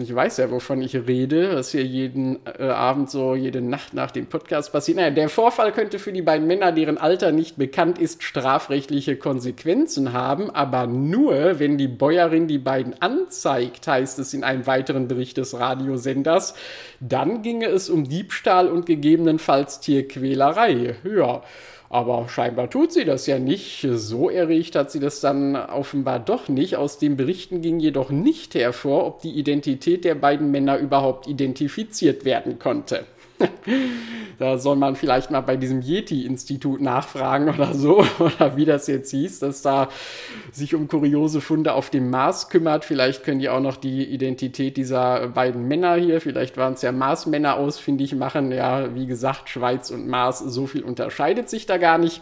Ich 0.02 0.14
weiß 0.14 0.36
ja, 0.36 0.52
wovon 0.52 0.82
ich 0.82 0.94
rede, 1.08 1.56
was 1.56 1.72
hier 1.72 1.86
jeden 1.86 2.40
äh, 2.60 2.64
Abend 2.64 3.10
so, 3.10 3.36
jede 3.36 3.62
Nacht 3.62 3.94
nach 3.94 4.12
dem 4.12 4.26
Podcast 4.26 4.74
passiert. 4.74 4.98
Naja, 4.98 5.12
der 5.12 5.30
Vorfall 5.30 5.72
könnte 5.72 5.98
für 5.98 6.12
die 6.12 6.22
beiden 6.22 6.46
Männer, 6.46 6.74
deren 6.74 6.98
Alter 6.98 7.32
nicht 7.32 7.56
bekannt 7.56 7.98
ist, 7.98 8.22
strafrechtliche 8.22 9.16
Konsequenzen 9.16 10.12
haben, 10.12 10.50
aber 10.50 10.88
nur, 10.88 11.60
wenn 11.60 11.78
die 11.78 11.88
Bäuerin 11.88 12.50
die 12.50 12.58
beiden 12.58 13.02
anzeigt, 13.02 13.88
heißt 13.88 14.20
es 14.20 14.34
in 14.34 14.44
einem 14.44 14.68
weiteren 14.68 15.08
Bericht 15.08 15.38
des 15.38 15.58
Radiosenders. 15.58 16.56
Dann 17.00 17.42
ginge 17.42 17.68
es 17.68 17.90
um 17.90 18.10
Diebstahl 18.10 18.68
und 18.68 18.88
gegebenenfalls 18.88 19.80
Tierquälerei. 19.80 20.98
Ja. 21.06 21.44
Aber 21.90 22.28
scheinbar 22.28 22.70
tut 22.70 22.92
sie 22.92 23.06
das 23.06 23.28
ja 23.28 23.40
nicht. 23.40 23.88
So 23.90 24.30
erregt 24.30 24.76
hat 24.76 24.92
sie 24.92 25.00
das 25.00 25.22
dann 25.22 25.56
offenbar 25.56 26.20
doch 26.20 26.50
nicht. 26.50 26.76
Aus 26.76 26.98
den 26.98 27.16
Berichten 27.16 27.62
ging 27.62 27.80
jedoch 27.80 28.10
nicht 28.10 28.56
hervor, 28.56 29.06
ob 29.06 29.22
die 29.22 29.32
Identität 29.32 30.04
der 30.04 30.16
beiden 30.16 30.52
Männer 30.52 30.78
überhaupt 30.78 31.28
identifiziert 31.28 32.26
werden 32.26 32.60
konnte. 32.60 33.06
Da 34.40 34.58
soll 34.58 34.76
man 34.76 34.96
vielleicht 34.96 35.32
mal 35.32 35.42
bei 35.42 35.58
diesem 35.58 35.82
Yeti-Institut 35.82 36.82
nachfragen 36.82 37.50
oder 37.50 37.74
so, 37.74 38.04
oder 38.20 38.56
wie 38.56 38.66
das 38.66 38.88
jetzt 38.88 39.12
hieß, 39.12 39.40
dass 39.40 39.62
da 39.62 39.90
sich 40.52 40.76
um 40.76 40.88
kuriose 40.88 41.42
Funde 41.42 41.74
auf 41.74 41.90
dem 41.90 42.10
Mars 42.10 42.50
kümmert. 42.50 42.86
Vielleicht 42.86 43.24
können 43.24 43.40
die 43.40 43.50
auch 43.50 43.60
noch 43.60 43.78
die 43.78 44.06
Identität 44.06 44.78
dieser 44.78 45.28
beiden 45.30 45.68
Männer 45.68 45.96
hier, 45.96 46.22
vielleicht 46.22 46.58
waren 46.58 46.74
es 46.74 46.82
ja 46.82 46.92
Marsmänner 46.92 47.58
ausfindig 47.58 48.16
machen. 48.16 48.52
Ja, 48.52 48.94
wie 48.96 49.06
gesagt, 49.06 49.50
Schweiz 49.50 49.92
und 49.92 50.08
Mars, 50.08 50.40
so 50.40 50.68
viel 50.68 50.84
unterscheidet 50.84 51.50
sich 51.50 51.66
da 51.66 51.78
gar 51.78 51.98
nicht. 51.98 52.22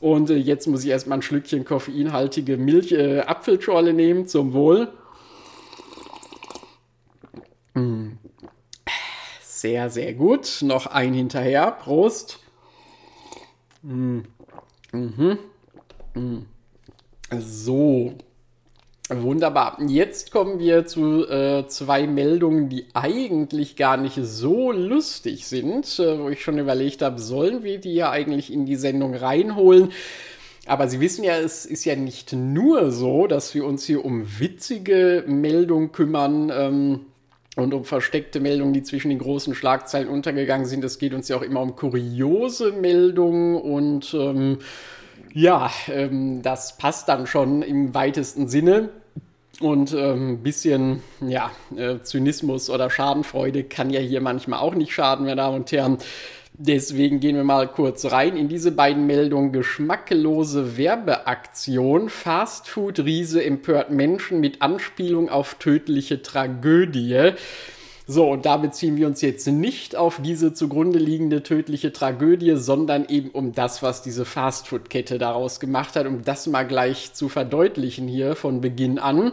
Und 0.00 0.30
äh, 0.30 0.36
jetzt 0.36 0.66
muss 0.66 0.84
ich 0.84 0.90
erstmal 0.90 1.18
ein 1.18 1.22
Schlückchen 1.22 1.64
koffeinhaltige 1.64 2.56
Milch, 2.56 2.90
äh, 2.90 3.20
Apfelschorle 3.20 3.92
nehmen, 3.92 4.26
zum 4.26 4.52
Wohl. 4.52 4.88
Mm. 7.74 8.21
Sehr, 9.62 9.90
sehr 9.90 10.12
gut. 10.14 10.58
Noch 10.62 10.86
ein 10.86 11.14
hinterher. 11.14 11.70
Prost. 11.70 12.40
Mhm. 13.82 14.24
Mm. 14.92 16.38
So. 17.38 18.14
Wunderbar. 19.08 19.78
Jetzt 19.86 20.32
kommen 20.32 20.58
wir 20.58 20.86
zu 20.86 21.28
äh, 21.28 21.64
zwei 21.68 22.08
Meldungen, 22.08 22.70
die 22.70 22.86
eigentlich 22.94 23.76
gar 23.76 23.96
nicht 23.96 24.18
so 24.20 24.72
lustig 24.72 25.46
sind, 25.46 25.96
äh, 26.00 26.18
wo 26.18 26.28
ich 26.28 26.42
schon 26.42 26.58
überlegt 26.58 27.00
habe, 27.00 27.20
sollen 27.20 27.62
wir 27.62 27.78
die 27.78 27.94
ja 27.94 28.10
eigentlich 28.10 28.52
in 28.52 28.66
die 28.66 28.74
Sendung 28.74 29.14
reinholen? 29.14 29.92
Aber 30.66 30.88
Sie 30.88 30.98
wissen 30.98 31.22
ja, 31.22 31.36
es 31.36 31.66
ist 31.66 31.84
ja 31.84 31.94
nicht 31.94 32.32
nur 32.32 32.90
so, 32.90 33.28
dass 33.28 33.54
wir 33.54 33.64
uns 33.64 33.84
hier 33.84 34.04
um 34.04 34.26
witzige 34.40 35.22
Meldungen 35.28 35.92
kümmern. 35.92 36.50
Ähm, 36.52 37.00
und 37.56 37.74
um 37.74 37.84
versteckte 37.84 38.40
Meldungen, 38.40 38.72
die 38.72 38.82
zwischen 38.82 39.10
den 39.10 39.18
großen 39.18 39.54
Schlagzeilen 39.54 40.08
untergegangen 40.08 40.66
sind. 40.66 40.84
Es 40.84 40.98
geht 40.98 41.12
uns 41.12 41.28
ja 41.28 41.36
auch 41.36 41.42
immer 41.42 41.60
um 41.60 41.76
kuriose 41.76 42.72
Meldungen 42.72 43.56
und 43.56 44.14
ähm, 44.14 44.58
ja, 45.34 45.70
ähm, 45.88 46.42
das 46.42 46.76
passt 46.78 47.08
dann 47.08 47.26
schon 47.26 47.62
im 47.62 47.94
weitesten 47.94 48.48
Sinne. 48.48 48.90
Und 49.62 49.92
ein 49.92 49.98
ähm, 49.98 50.42
bisschen 50.42 51.02
ja, 51.20 51.52
äh, 51.76 52.00
Zynismus 52.02 52.68
oder 52.68 52.90
Schadenfreude 52.90 53.62
kann 53.62 53.90
ja 53.90 54.00
hier 54.00 54.20
manchmal 54.20 54.58
auch 54.58 54.74
nicht 54.74 54.92
schaden, 54.92 55.24
meine 55.24 55.36
Damen 55.36 55.58
und 55.58 55.70
Herren. 55.70 55.98
Deswegen 56.54 57.20
gehen 57.20 57.36
wir 57.36 57.44
mal 57.44 57.68
kurz 57.68 58.10
rein 58.10 58.36
in 58.36 58.48
diese 58.48 58.72
beiden 58.72 59.06
Meldungen. 59.06 59.52
Geschmacklose 59.52 60.76
Werbeaktion. 60.76 62.08
Fastfood-Riese 62.08 63.44
empört 63.44 63.90
Menschen 63.90 64.40
mit 64.40 64.62
Anspielung 64.62 65.28
auf 65.28 65.54
tödliche 65.54 66.22
Tragödie. 66.22 67.34
So, 68.12 68.28
und 68.28 68.44
da 68.44 68.58
beziehen 68.58 68.98
wir 68.98 69.06
uns 69.06 69.22
jetzt 69.22 69.46
nicht 69.46 69.96
auf 69.96 70.20
diese 70.20 70.52
zugrunde 70.52 70.98
liegende 70.98 71.42
tödliche 71.42 71.94
Tragödie, 71.94 72.56
sondern 72.56 73.06
eben 73.08 73.30
um 73.30 73.52
das, 73.52 73.82
was 73.82 74.02
diese 74.02 74.26
Fastfood-Kette 74.26 75.16
daraus 75.16 75.60
gemacht 75.60 75.96
hat, 75.96 76.06
um 76.06 76.22
das 76.22 76.46
mal 76.46 76.64
gleich 76.64 77.14
zu 77.14 77.30
verdeutlichen 77.30 78.06
hier 78.08 78.36
von 78.36 78.60
Beginn 78.60 78.98
an. 78.98 79.32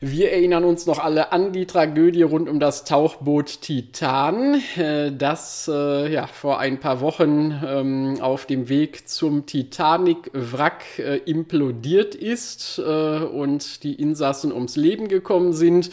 Wir 0.00 0.32
erinnern 0.32 0.64
uns 0.64 0.86
noch 0.86 0.98
alle 0.98 1.30
an 1.30 1.52
die 1.52 1.66
Tragödie 1.66 2.22
rund 2.22 2.48
um 2.48 2.58
das 2.58 2.84
Tauchboot 2.84 3.60
Titan, 3.60 4.60
äh, 4.76 5.12
das 5.12 5.70
äh, 5.72 6.12
ja, 6.12 6.26
vor 6.26 6.58
ein 6.58 6.80
paar 6.80 7.00
Wochen 7.00 7.62
ähm, 7.64 8.16
auf 8.20 8.44
dem 8.44 8.68
Weg 8.68 9.08
zum 9.08 9.46
Titanic-Wrack 9.46 10.98
äh, 10.98 11.16
implodiert 11.18 12.16
ist 12.16 12.80
und 12.80 13.84
die 13.84 13.94
Insassen 13.94 14.52
ums 14.52 14.74
Leben 14.74 15.06
gekommen 15.06 15.52
sind. 15.52 15.90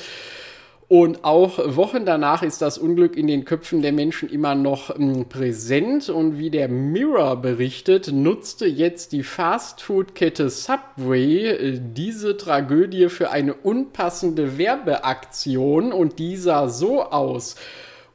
Und 0.90 1.26
auch 1.26 1.76
Wochen 1.76 2.06
danach 2.06 2.44
ist 2.44 2.62
das 2.62 2.78
Unglück 2.78 3.18
in 3.18 3.28
den 3.28 3.44
Köpfen 3.44 3.82
der 3.82 3.92
Menschen 3.92 4.30
immer 4.30 4.56
noch 4.56 4.98
ähm, 4.98 5.26
präsent. 5.28 6.08
Und 6.08 6.38
wie 6.38 6.50
der 6.50 6.70
Mirror 6.70 7.42
berichtet, 7.42 8.14
nutzte 8.14 8.66
jetzt 8.68 9.12
die 9.12 9.24
Fastfood-Kette 9.24 10.50
Subway 10.50 11.48
äh, 11.48 11.82
diese 11.82 12.38
Tragödie 12.38 13.10
für 13.10 13.32
eine 13.32 13.54
unpassende 13.54 14.58
Werbeaktion. 14.58 15.92
Und 15.92 16.20
die 16.20 16.38
sah 16.38 16.70
so 16.70 17.04
aus. 17.04 17.56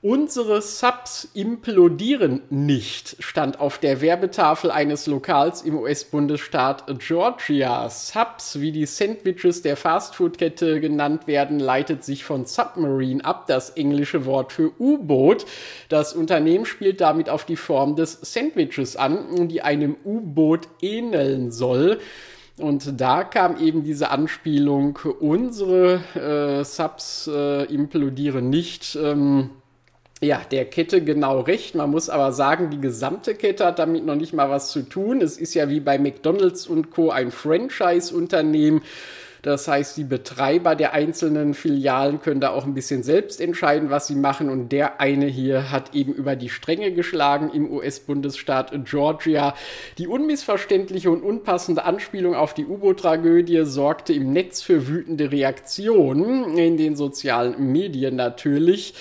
Unsere 0.05 0.63
Subs 0.63 1.29
implodieren 1.33 2.43
nicht, 2.51 3.15
stand 3.21 3.61
auf 3.61 3.79
der 3.79 4.01
Werbetafel 4.01 4.73
eines 4.73 5.07
Lokals 5.07 5.63
im 5.63 5.79
US-Bundesstaat 5.79 6.87
Georgia. 6.99 7.89
Subs, 7.89 8.59
wie 8.59 8.73
die 8.73 8.87
Sandwiches 8.87 9.63
der 9.63 9.77
Fastfood-Kette 9.77 10.81
genannt 10.81 11.29
werden, 11.29 11.61
leitet 11.61 12.03
sich 12.03 12.25
von 12.25 12.47
Submarine 12.47 13.25
ab, 13.25 13.47
das 13.47 13.71
englische 13.71 14.27
Wort 14.27 14.51
für 14.51 14.73
U-Boot. 14.81 15.47
Das 15.89 16.15
Unternehmen 16.15 16.67
spielt 16.67 17.01
damit 17.01 17.29
auf 17.29 17.45
die 17.45 17.55
Form 17.55 17.95
des 17.95 18.19
Sandwiches 18.23 18.97
an, 18.97 19.47
die 19.47 19.63
einem 19.63 19.95
U-Boot 20.05 20.67
ähneln 20.81 21.53
soll. 21.53 22.01
Und 22.59 23.01
da 23.01 23.23
kam 23.23 23.57
eben 23.61 23.85
diese 23.85 24.11
Anspielung, 24.11 24.99
unsere 25.21 26.01
äh, 26.17 26.65
Subs 26.65 27.31
äh, 27.33 27.73
implodieren 27.73 28.51
nicht. 28.51 28.99
Ähm, 29.01 29.51
ja, 30.23 30.41
der 30.51 30.65
Kette 30.67 31.03
genau 31.03 31.41
recht. 31.41 31.75
Man 31.75 31.91
muss 31.91 32.09
aber 32.09 32.33
sagen, 32.33 32.71
die 32.71 32.81
gesamte 32.81 33.35
Kette 33.35 33.67
hat 33.67 33.79
damit 33.79 34.07
noch 34.07 34.15
nicht 34.15 34.33
mal 34.33 34.49
was 34.49 34.71
zu 34.71 34.83
tun. 34.83 35.21
Es 35.21 35.37
ist 35.37 35.55
ja 35.55 35.69
wie 35.69 35.81
bei 35.81 35.99
McDonald's 35.99 36.67
und 36.67 36.91
Co. 36.91 37.11
ein 37.11 37.33
Franchise-Unternehmen. 37.33 38.83
Das 39.43 39.67
heißt, 39.67 39.97
die 39.97 40.05
Betreiber 40.05 40.77
der 40.77 40.93
einzelnen 40.93 41.55
Filialen 41.55 42.21
können 42.21 42.41
da 42.41 42.51
auch 42.51 42.65
ein 42.65 42.75
bisschen 42.75 43.03
selbst 43.03 43.41
entscheiden, 43.41 43.91
was 43.91 44.07
sie 44.07 44.15
machen. 44.15 44.49
Und 44.49 44.71
der 44.71 45.01
eine 45.01 45.27
hier 45.27 45.73
hat 45.73 45.97
eben 45.97 46.13
über 46.13 46.37
die 46.37 46.49
Stränge 46.49 46.93
geschlagen 46.93 47.51
im 47.53 47.69
US-Bundesstaat 47.73 48.73
Georgia. 48.85 49.57
Die 49.99 50.07
unmissverständliche 50.07 51.11
und 51.11 51.25
unpassende 51.25 51.85
Anspielung 51.85 52.37
auf 52.37 52.55
die 52.55 52.65
U-Boot-Tragödie 52.65 53.65
sorgte 53.65 54.13
im 54.13 54.33
Netz 54.33 54.63
für 54.63 54.87
wütende 54.87 55.33
Reaktionen, 55.33 56.57
in 56.57 56.77
den 56.77 56.95
sozialen 56.95 57.73
Medien 57.73 58.15
natürlich. 58.15 58.95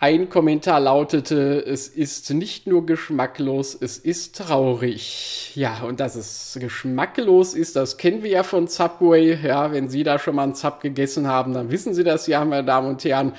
Ein 0.00 0.28
Kommentar 0.28 0.78
lautete, 0.78 1.58
es 1.66 1.88
ist 1.88 2.30
nicht 2.30 2.68
nur 2.68 2.86
geschmacklos, 2.86 3.76
es 3.80 3.98
ist 3.98 4.36
traurig. 4.36 5.50
Ja, 5.56 5.82
und 5.82 5.98
dass 5.98 6.14
es 6.14 6.56
geschmacklos 6.60 7.52
ist, 7.54 7.74
das 7.74 7.96
kennen 7.96 8.22
wir 8.22 8.30
ja 8.30 8.42
von 8.44 8.68
Subway. 8.68 9.36
Ja, 9.42 9.72
wenn 9.72 9.88
Sie 9.88 10.04
da 10.04 10.20
schon 10.20 10.36
mal 10.36 10.44
einen 10.44 10.54
Sub 10.54 10.80
gegessen 10.80 11.26
haben, 11.26 11.52
dann 11.52 11.72
wissen 11.72 11.94
Sie 11.94 12.04
das 12.04 12.28
ja, 12.28 12.44
meine 12.44 12.62
Damen 12.62 12.90
und 12.90 13.04
Herren. 13.04 13.32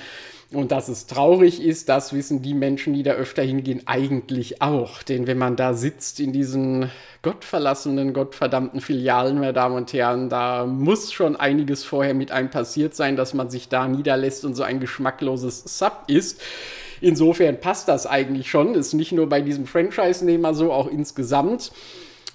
Und 0.52 0.72
dass 0.72 0.88
es 0.88 1.06
traurig 1.06 1.62
ist, 1.62 1.88
das 1.88 2.12
wissen 2.12 2.42
die 2.42 2.54
Menschen, 2.54 2.92
die 2.92 3.04
da 3.04 3.12
öfter 3.12 3.42
hingehen, 3.42 3.82
eigentlich 3.86 4.60
auch. 4.60 5.04
Denn 5.04 5.28
wenn 5.28 5.38
man 5.38 5.54
da 5.54 5.74
sitzt 5.74 6.18
in 6.18 6.32
diesen 6.32 6.90
gottverlassenen, 7.22 8.12
gottverdammten 8.12 8.80
Filialen, 8.80 9.38
meine 9.38 9.52
Damen 9.52 9.76
und 9.76 9.92
Herren, 9.92 10.28
da 10.28 10.66
muss 10.66 11.12
schon 11.12 11.36
einiges 11.36 11.84
vorher 11.84 12.14
mit 12.14 12.32
einem 12.32 12.50
passiert 12.50 12.96
sein, 12.96 13.14
dass 13.14 13.32
man 13.32 13.48
sich 13.48 13.68
da 13.68 13.86
niederlässt 13.86 14.44
und 14.44 14.56
so 14.56 14.64
ein 14.64 14.80
geschmackloses 14.80 15.78
Sub 15.78 16.04
isst. 16.08 16.40
Insofern 17.00 17.60
passt 17.60 17.86
das 17.86 18.08
eigentlich 18.08 18.50
schon. 18.50 18.74
Ist 18.74 18.92
nicht 18.92 19.12
nur 19.12 19.28
bei 19.28 19.42
diesem 19.42 19.66
Franchise-Nehmer 19.66 20.54
so, 20.54 20.72
auch 20.72 20.88
insgesamt 20.88 21.70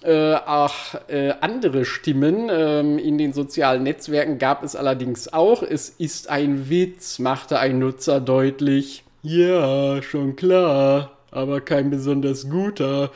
äh, 0.06 0.36
auch 0.46 0.96
äh, 1.08 1.34
andere 1.42 1.86
Stimmen 1.86 2.50
ähm, 2.52 2.98
in 2.98 3.18
den 3.18 3.34
sozialen 3.34 3.84
Netzwerken 3.84 4.38
gab 4.38 4.64
es 4.64 4.76
allerdings 4.76 5.34
auch. 5.34 5.64
Es 5.64 5.90
ist 5.90 6.30
ein 6.30 6.70
Witz, 6.70 7.20
machte 7.20 7.60
ein 7.60 7.80
Nutzer 7.80 8.20
deutlich. 8.20 9.04
Ja, 9.24 10.02
schon 10.04 10.36
klar, 10.36 11.12
aber 11.36 11.62
kein 11.62 11.90
besonders 11.90 12.50
guter. 12.50 13.12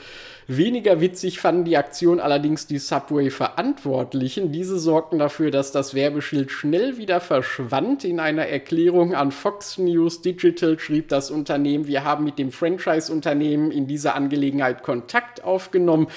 Weniger 0.51 0.99
witzig 0.99 1.39
fanden 1.39 1.63
die 1.63 1.77
Aktion 1.77 2.19
allerdings 2.19 2.65
die 2.65 2.79
Subway-Verantwortlichen. 2.79 4.51
Diese 4.51 4.79
sorgten 4.79 5.19
dafür, 5.19 5.51
dass 5.51 5.71
das 5.71 5.93
Werbeschild 5.93 6.49
schnell 6.49 6.97
wieder 6.97 7.21
verschwand. 7.21 8.03
In 8.03 8.19
einer 8.19 8.47
Erklärung 8.47 9.13
an 9.13 9.31
Fox 9.31 9.77
News 9.77 10.23
Digital 10.23 10.79
schrieb 10.79 11.09
das 11.09 11.29
Unternehmen, 11.29 11.85
wir 11.85 12.03
haben 12.03 12.23
mit 12.23 12.39
dem 12.39 12.51
Franchise-Unternehmen 12.51 13.69
in 13.69 13.85
dieser 13.85 14.15
Angelegenheit 14.15 14.81
Kontakt 14.81 15.43
aufgenommen 15.43 16.07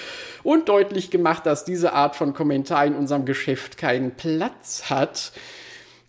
und 0.42 0.70
deutlich 0.70 1.10
gemacht, 1.10 1.44
dass 1.44 1.66
diese 1.66 1.92
Art 1.92 2.16
von 2.16 2.32
Kommentar 2.32 2.86
in 2.86 2.94
unserem 2.94 3.26
Geschäft 3.26 3.76
keinen 3.76 4.12
Platz 4.12 4.84
hat. 4.88 5.32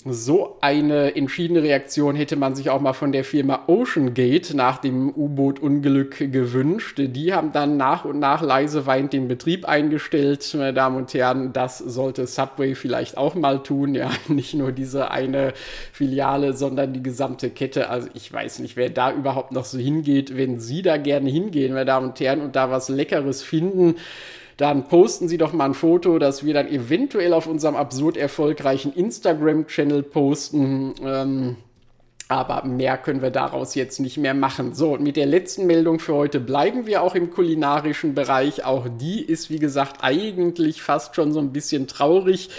So 0.05 0.57
eine 0.60 1.15
entschiedene 1.15 1.63
Reaktion 1.63 2.15
hätte 2.15 2.36
man 2.36 2.55
sich 2.55 2.69
auch 2.69 2.81
mal 2.81 2.91
von 2.91 3.13
der 3.13 3.24
Firma 3.24 3.63
Ocean 3.67 4.13
Gate 4.13 4.53
nach 4.53 4.79
dem 4.79 5.10
U-Boot-Unglück 5.10 6.31
gewünscht. 6.31 7.00
Die 7.00 7.33
haben 7.33 7.53
dann 7.53 7.77
nach 7.77 8.03
und 8.03 8.19
nach 8.19 8.41
leise 8.41 8.86
weint 8.86 9.13
den 9.13 9.29
Betrieb 9.29 9.65
eingestellt. 9.65 10.53
Meine 10.57 10.74
Damen 10.74 10.98
und 10.98 11.13
Herren, 11.13 11.53
das 11.53 11.77
sollte 11.77 12.27
Subway 12.27 12.75
vielleicht 12.75 13.15
auch 13.15 13.36
mal 13.36 13.63
tun. 13.63 13.95
Ja, 13.95 14.12
nicht 14.27 14.53
nur 14.53 14.74
diese 14.74 15.10
eine 15.10 15.53
Filiale, 15.93 16.51
sondern 16.53 16.91
die 16.91 17.03
gesamte 17.03 17.50
Kette. 17.50 17.89
Also 17.89 18.10
ich 18.13 18.31
weiß 18.31 18.60
nicht, 18.60 18.75
wer 18.75 18.89
da 18.89 19.13
überhaupt 19.13 19.53
noch 19.53 19.65
so 19.65 19.77
hingeht. 19.77 20.36
Wenn 20.36 20.60
Sie 20.60 20.81
da 20.81 20.98
gerne 20.98 21.29
hingehen, 21.29 21.74
meine 21.74 21.86
Damen 21.86 22.10
und 22.10 22.19
Herren, 22.19 22.41
und 22.41 22.57
da 22.57 22.69
was 22.69 22.89
Leckeres 22.89 23.41
finden, 23.41 23.95
dann 24.57 24.88
posten 24.88 25.27
Sie 25.27 25.38
doch 25.38 25.53
mal 25.53 25.65
ein 25.65 25.74
Foto, 25.74 26.19
das 26.19 26.45
wir 26.45 26.53
dann 26.53 26.67
eventuell 26.67 27.33
auf 27.33 27.48
unserem 27.48 27.75
absurd 27.75 28.17
erfolgreichen 28.17 28.93
Instagram-Channel 28.93 30.03
posten. 30.03 30.93
Ähm, 31.03 31.55
aber 32.29 32.65
mehr 32.65 32.98
können 32.98 33.22
wir 33.22 33.29
daraus 33.29 33.75
jetzt 33.75 34.00
nicht 34.00 34.17
mehr 34.17 34.33
machen. 34.33 34.74
So, 34.74 34.93
und 34.93 35.03
mit 35.03 35.17
der 35.17 35.25
letzten 35.25 35.67
Meldung 35.67 36.00
für 36.00 36.15
heute 36.15 36.39
bleiben 36.39 36.88
wir 36.88 37.03
auch 37.03 37.15
im 37.15 37.29
kulinarischen 37.29 38.15
Bereich. 38.15 38.65
Auch 38.65 38.88
die 38.89 39.22
ist, 39.22 39.50
wie 39.50 39.60
gesagt, 39.60 39.98
eigentlich 40.01 40.81
fast 40.81 41.15
schon 41.15 41.31
so 41.31 41.39
ein 41.39 41.51
bisschen 41.51 41.88
traurig 41.88 42.50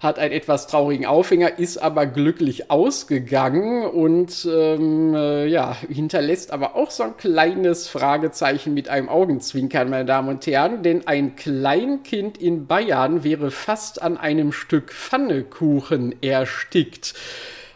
hat 0.00 0.18
einen 0.18 0.32
etwas 0.32 0.66
traurigen 0.66 1.06
Aufhänger, 1.06 1.58
ist 1.58 1.78
aber 1.78 2.06
glücklich 2.06 2.70
ausgegangen 2.70 3.84
und 3.84 4.46
ähm, 4.50 5.14
äh, 5.14 5.46
ja, 5.46 5.76
hinterlässt 5.88 6.52
aber 6.52 6.76
auch 6.76 6.90
so 6.90 7.02
ein 7.02 7.16
kleines 7.16 7.88
Fragezeichen 7.88 8.74
mit 8.74 8.88
einem 8.88 9.08
Augenzwinkern, 9.08 9.90
meine 9.90 10.04
Damen 10.04 10.28
und 10.28 10.46
Herren, 10.46 10.82
denn 10.82 11.06
ein 11.06 11.36
Kleinkind 11.36 12.38
in 12.38 12.66
Bayern 12.66 13.24
wäre 13.24 13.50
fast 13.50 14.02
an 14.02 14.16
einem 14.16 14.52
Stück 14.52 14.92
Pfannekuchen 14.92 16.14
erstickt. 16.22 17.14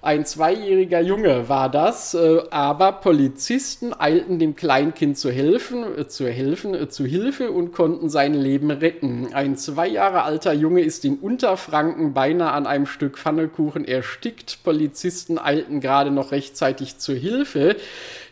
Ein 0.00 0.24
zweijähriger 0.24 1.00
Junge 1.00 1.48
war 1.48 1.68
das, 1.68 2.14
äh, 2.14 2.40
aber 2.50 2.92
Polizisten 2.92 3.92
eilten 3.98 4.38
dem 4.38 4.54
Kleinkind 4.54 5.18
zu 5.18 5.28
helfen, 5.30 5.84
äh, 5.98 6.06
zu 6.06 6.28
helfen, 6.28 6.74
äh, 6.74 6.88
zu 6.88 7.04
Hilfe 7.04 7.50
und 7.50 7.72
konnten 7.72 8.08
sein 8.08 8.34
Leben 8.34 8.70
retten. 8.70 9.34
Ein 9.34 9.56
zwei 9.56 9.88
Jahre 9.88 10.22
alter 10.22 10.52
Junge 10.52 10.82
ist 10.82 11.04
in 11.04 11.16
Unterfranken 11.16 12.14
beinahe 12.14 12.52
an 12.52 12.68
einem 12.68 12.86
Stück 12.86 13.18
Pfannekuchen 13.18 13.84
erstickt. 13.84 14.60
Polizisten 14.62 15.36
eilten 15.36 15.80
gerade 15.80 16.12
noch 16.12 16.30
rechtzeitig 16.30 16.98
zur 16.98 17.16
Hilfe. 17.16 17.74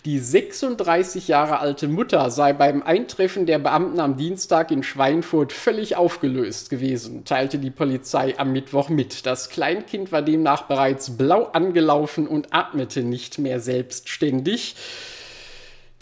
Die 0.07 0.21
36 0.21 1.27
Jahre 1.27 1.59
alte 1.59 1.89
Mutter 1.89 2.31
sei 2.31 2.53
beim 2.53 2.85
Eintreffen 2.85 3.45
der 3.45 3.59
Beamten 3.59 3.99
am 3.99 4.17
Dienstag 4.17 4.71
in 4.71 4.85
Schweinfurt 4.85 5.53
völlig 5.53 5.97
aufgelöst 5.97 6.71
gewesen, 6.71 7.25
teilte 7.25 7.59
die 7.59 7.73
Polizei 7.73 8.39
am 8.39 8.53
Mittwoch 8.53 8.89
mit. 8.89 9.27
Das 9.27 9.49
Kleinkind 9.49 10.13
war 10.13 10.23
demnach 10.23 10.69
bereits 10.69 11.17
blau 11.17 11.47
angelaufen 11.47 12.29
und 12.29 12.55
atmete 12.55 13.03
nicht 13.03 13.41
mehr 13.41 13.59
selbstständig. 13.59 14.77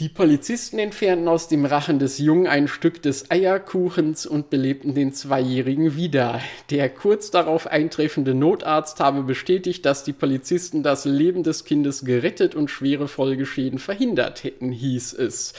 Die 0.01 0.09
Polizisten 0.09 0.81
entfernten 0.81 1.29
aus 1.29 1.47
dem 1.47 1.65
Rachen 1.65 2.01
des 2.01 2.19
Jungen 2.19 2.49
ein 2.49 2.67
Stück 2.67 3.01
des 3.01 3.31
Eierkuchens 3.31 4.27
und 4.27 4.51
belebten 4.51 4.93
den 4.93 5.13
Zweijährigen 5.13 5.95
wieder. 5.95 6.41
Der 6.71 6.89
kurz 6.89 7.31
darauf 7.31 7.69
eintreffende 7.69 8.35
Notarzt 8.35 8.99
habe 8.99 9.23
bestätigt, 9.23 9.87
dass 9.87 10.03
die 10.03 10.13
Polizisten 10.13 10.83
das 10.83 11.05
Leben 11.05 11.45
des 11.45 11.65
Kindes 11.65 12.05
gerettet 12.05 12.57
und 12.57 12.73
schwere 12.73 13.07
Folgeschäden 13.07 13.79
verhindert 13.79 14.43
hätten, 14.43 14.73
hieß 14.73 15.13
es. 15.13 15.53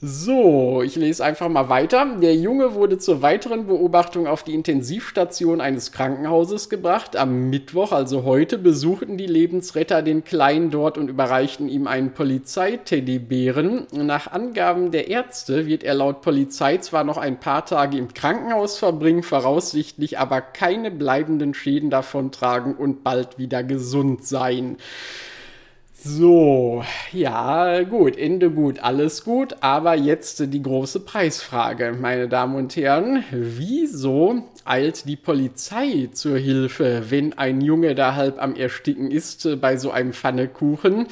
So, 0.00 0.80
ich 0.82 0.94
lese 0.94 1.24
einfach 1.24 1.48
mal 1.48 1.68
weiter. 1.68 2.06
Der 2.22 2.36
Junge 2.36 2.74
wurde 2.74 2.98
zur 2.98 3.20
weiteren 3.20 3.66
Beobachtung 3.66 4.28
auf 4.28 4.44
die 4.44 4.54
Intensivstation 4.54 5.60
eines 5.60 5.90
Krankenhauses 5.90 6.68
gebracht. 6.68 7.16
Am 7.16 7.50
Mittwoch, 7.50 7.90
also 7.90 8.22
heute, 8.22 8.58
besuchten 8.58 9.16
die 9.16 9.26
Lebensretter 9.26 10.02
den 10.02 10.22
Kleinen 10.22 10.70
dort 10.70 10.98
und 10.98 11.08
überreichten 11.08 11.68
ihm 11.68 11.88
einen 11.88 12.12
Polizeiteddybären. 12.12 13.88
Nach 13.90 14.30
Angaben 14.30 14.92
der 14.92 15.08
Ärzte 15.08 15.66
wird 15.66 15.82
er 15.82 15.94
laut 15.94 16.22
Polizei 16.22 16.76
zwar 16.76 17.02
noch 17.02 17.18
ein 17.18 17.40
paar 17.40 17.66
Tage 17.66 17.98
im 17.98 18.14
Krankenhaus 18.14 18.78
verbringen, 18.78 19.24
voraussichtlich 19.24 20.16
aber 20.16 20.40
keine 20.40 20.92
bleibenden 20.92 21.54
Schäden 21.54 21.90
davontragen 21.90 22.76
und 22.76 23.02
bald 23.02 23.36
wieder 23.38 23.64
gesund 23.64 24.24
sein. 24.24 24.76
So, 26.00 26.84
ja, 27.12 27.82
gut, 27.82 28.16
Ende 28.16 28.52
gut, 28.52 28.78
alles 28.78 29.24
gut, 29.24 29.56
aber 29.60 29.96
jetzt 29.96 30.40
die 30.54 30.62
große 30.62 31.00
Preisfrage, 31.00 31.92
meine 31.92 32.28
Damen 32.28 32.54
und 32.54 32.76
Herren. 32.76 33.24
Wieso 33.32 34.44
eilt 34.64 35.08
die 35.08 35.16
Polizei 35.16 36.08
zur 36.12 36.38
Hilfe, 36.38 37.06
wenn 37.08 37.32
ein 37.36 37.60
Junge 37.60 37.96
da 37.96 38.14
halb 38.14 38.40
am 38.40 38.54
Ersticken 38.54 39.10
ist 39.10 39.60
bei 39.60 39.76
so 39.76 39.90
einem 39.90 40.12
Pfannekuchen? 40.12 41.08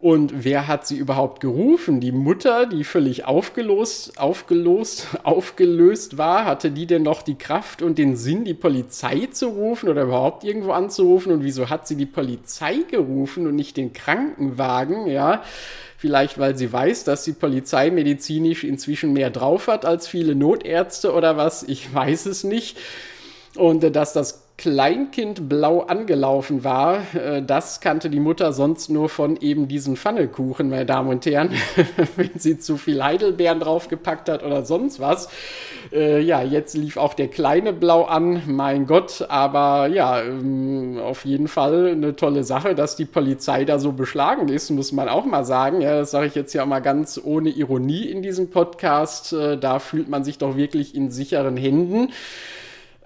Und 0.00 0.44
wer 0.44 0.66
hat 0.66 0.86
sie 0.86 0.96
überhaupt 0.96 1.42
gerufen? 1.42 2.00
Die 2.00 2.10
Mutter, 2.10 2.64
die 2.64 2.84
völlig 2.84 3.26
aufgelost, 3.26 4.18
aufgelost, 4.18 5.08
aufgelöst 5.24 6.16
war, 6.16 6.46
hatte 6.46 6.70
die 6.70 6.86
denn 6.86 7.02
noch 7.02 7.20
die 7.20 7.34
Kraft 7.34 7.82
und 7.82 7.98
den 7.98 8.16
Sinn, 8.16 8.46
die 8.46 8.54
Polizei 8.54 9.28
zu 9.30 9.48
rufen 9.48 9.90
oder 9.90 10.04
überhaupt 10.04 10.42
irgendwo 10.42 10.72
anzurufen? 10.72 11.32
Und 11.32 11.44
wieso 11.44 11.68
hat 11.68 11.86
sie 11.86 11.96
die 11.96 12.06
Polizei 12.06 12.76
gerufen 12.90 13.46
und 13.46 13.56
nicht 13.56 13.76
den 13.76 13.92
Krankenwagen? 13.92 15.06
Ja, 15.06 15.42
vielleicht 15.98 16.38
weil 16.38 16.56
sie 16.56 16.72
weiß, 16.72 17.04
dass 17.04 17.24
die 17.24 17.32
Polizei 17.32 17.90
medizinisch 17.90 18.64
inzwischen 18.64 19.12
mehr 19.12 19.28
drauf 19.28 19.66
hat 19.66 19.84
als 19.84 20.08
viele 20.08 20.34
Notärzte 20.34 21.12
oder 21.12 21.36
was? 21.36 21.62
Ich 21.62 21.92
weiß 21.92 22.24
es 22.24 22.42
nicht. 22.42 22.78
Und 23.56 23.84
äh, 23.84 23.90
dass 23.90 24.14
das 24.14 24.39
Kleinkind 24.60 25.48
blau 25.48 25.80
angelaufen 25.80 26.64
war, 26.64 26.98
äh, 27.14 27.42
das 27.42 27.80
kannte 27.80 28.10
die 28.10 28.20
Mutter 28.20 28.52
sonst 28.52 28.90
nur 28.90 29.08
von 29.08 29.38
eben 29.40 29.68
diesen 29.68 29.96
Pfannekuchen, 29.96 30.68
meine 30.68 30.84
Damen 30.84 31.08
und 31.08 31.24
Herren, 31.24 31.52
wenn 32.16 32.32
sie 32.36 32.58
zu 32.58 32.76
viel 32.76 33.02
Heidelbeeren 33.02 33.58
draufgepackt 33.58 34.28
hat 34.28 34.44
oder 34.44 34.66
sonst 34.66 35.00
was. 35.00 35.30
Äh, 35.94 36.20
ja, 36.20 36.42
jetzt 36.42 36.76
lief 36.76 36.98
auch 36.98 37.14
der 37.14 37.28
kleine 37.28 37.72
blau 37.72 38.02
an, 38.02 38.42
mein 38.48 38.86
Gott, 38.86 39.24
aber 39.30 39.86
ja, 39.86 40.20
ähm, 40.20 40.98
auf 41.02 41.24
jeden 41.24 41.48
Fall 41.48 41.92
eine 41.92 42.14
tolle 42.14 42.44
Sache, 42.44 42.74
dass 42.74 42.96
die 42.96 43.06
Polizei 43.06 43.64
da 43.64 43.78
so 43.78 43.92
beschlagen 43.92 44.50
ist, 44.50 44.68
muss 44.68 44.92
man 44.92 45.08
auch 45.08 45.24
mal 45.24 45.46
sagen. 45.46 45.80
Ja, 45.80 46.00
das 46.00 46.10
sage 46.10 46.26
ich 46.26 46.34
jetzt 46.34 46.52
ja 46.52 46.66
mal 46.66 46.80
ganz 46.80 47.18
ohne 47.24 47.48
Ironie 47.48 48.04
in 48.04 48.20
diesem 48.20 48.50
Podcast. 48.50 49.32
Äh, 49.32 49.56
da 49.56 49.78
fühlt 49.78 50.10
man 50.10 50.22
sich 50.22 50.36
doch 50.36 50.58
wirklich 50.58 50.94
in 50.94 51.10
sicheren 51.10 51.56
Händen. 51.56 52.10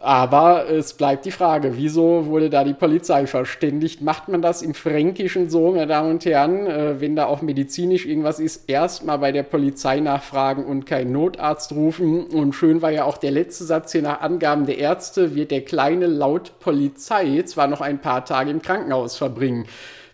Aber 0.04 0.68
es 0.68 0.92
bleibt 0.92 1.24
die 1.24 1.30
Frage, 1.30 1.78
wieso 1.78 2.26
wurde 2.26 2.50
da 2.50 2.62
die 2.62 2.74
Polizei 2.74 3.26
verständigt? 3.26 4.02
Macht 4.02 4.28
man 4.28 4.42
das 4.42 4.60
im 4.60 4.74
Fränkischen 4.74 5.48
so, 5.48 5.70
meine 5.70 5.86
Damen 5.86 6.10
und 6.10 6.26
Herren, 6.26 6.66
äh, 6.66 7.00
wenn 7.00 7.16
da 7.16 7.24
auch 7.24 7.40
medizinisch 7.40 8.04
irgendwas 8.04 8.38
ist, 8.38 8.68
erstmal 8.68 9.18
bei 9.18 9.32
der 9.32 9.44
Polizei 9.44 10.00
nachfragen 10.00 10.66
und 10.66 10.84
keinen 10.84 11.12
Notarzt 11.12 11.72
rufen? 11.72 12.24
Und 12.24 12.52
schön 12.52 12.82
war 12.82 12.90
ja 12.90 13.04
auch 13.04 13.16
der 13.16 13.30
letzte 13.30 13.64
Satz 13.64 13.92
hier 13.92 14.02
nach 14.02 14.20
Angaben 14.20 14.66
der 14.66 14.76
Ärzte, 14.76 15.34
wird 15.34 15.50
der 15.50 15.62
Kleine 15.62 16.06
laut 16.06 16.60
Polizei 16.60 17.40
zwar 17.46 17.66
noch 17.66 17.80
ein 17.80 17.98
paar 17.98 18.26
Tage 18.26 18.50
im 18.50 18.60
Krankenhaus 18.60 19.16
verbringen 19.16 19.64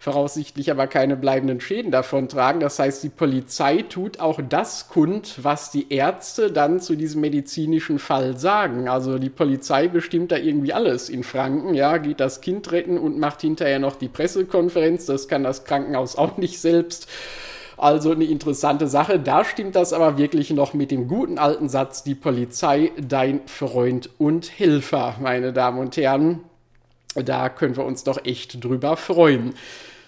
voraussichtlich 0.01 0.71
aber 0.71 0.87
keine 0.87 1.15
bleibenden 1.15 1.61
Schäden 1.61 1.93
davon 1.93 2.27
tragen. 2.27 2.59
Das 2.59 2.79
heißt, 2.79 3.05
die 3.05 3.11
Polizei 3.11 3.83
tut 3.83 4.19
auch 4.19 4.41
das 4.49 4.89
kund, 4.89 5.35
was 5.43 5.71
die 5.71 5.93
Ärzte 5.93 6.51
dann 6.51 6.81
zu 6.81 6.97
diesem 6.97 7.21
medizinischen 7.21 7.99
Fall 7.99 8.39
sagen. 8.39 8.89
Also 8.89 9.19
die 9.19 9.29
Polizei 9.29 9.89
bestimmt 9.89 10.33
da 10.33 10.39
irgendwie 10.39 10.73
alles 10.73 11.11
in 11.11 11.23
Franken, 11.23 11.75
ja, 11.75 11.99
geht 11.99 12.19
das 12.19 12.41
Kind 12.41 12.73
retten 12.73 12.97
und 12.97 13.19
macht 13.19 13.43
hinterher 13.43 13.79
noch 13.79 13.95
die 13.95 14.09
Pressekonferenz. 14.09 15.05
Das 15.05 15.29
kann 15.29 15.45
das 15.45 15.65
Krankenhaus 15.65 16.17
auch 16.17 16.39
nicht 16.39 16.61
selbst. 16.61 17.07
Also 17.77 18.13
eine 18.13 18.25
interessante 18.25 18.89
Sache. 18.89 19.21
Da 19.21 19.45
stimmt 19.45 19.77
das 19.77 19.93
aber 19.93 20.17
wirklich 20.17 20.51
noch 20.51 20.73
mit 20.73 20.91
dem 20.91 21.09
guten 21.09 21.39
alten 21.39 21.69
Satz, 21.69 22.03
die 22.05 22.15
Polizei, 22.15 22.91
dein 22.99 23.47
Freund 23.47 24.09
und 24.17 24.59
Helfer, 24.59 25.17
meine 25.21 25.53
Damen 25.53 25.79
und 25.79 25.99
Herren. 25.99 26.41
Da 27.15 27.51
können 27.51 27.77
wir 27.77 27.85
uns 27.85 28.03
doch 28.05 28.25
echt 28.25 28.65
drüber 28.65 28.97
freuen. 28.97 29.55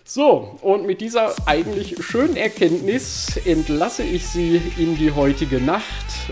So, 0.05 0.59
und 0.63 0.85
mit 0.85 1.01
dieser 1.01 1.33
eigentlich 1.47 2.05
schönen 2.05 2.37
Erkenntnis 2.37 3.37
entlasse 3.45 4.03
ich 4.03 4.27
Sie 4.27 4.61
in 4.77 4.97
die 4.97 5.13
heutige 5.13 5.61
Nacht 5.61 5.85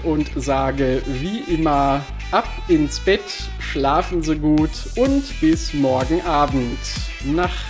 und 0.02 0.28
sage 0.34 1.02
wie 1.06 1.38
immer 1.52 2.04
ab 2.32 2.48
ins 2.66 2.98
Bett, 2.98 3.22
schlafen 3.60 4.22
Sie 4.22 4.36
gut 4.36 4.70
und 4.96 5.22
bis 5.40 5.72
morgen 5.72 6.20
Abend. 6.22 6.78
Nacht. 7.24 7.69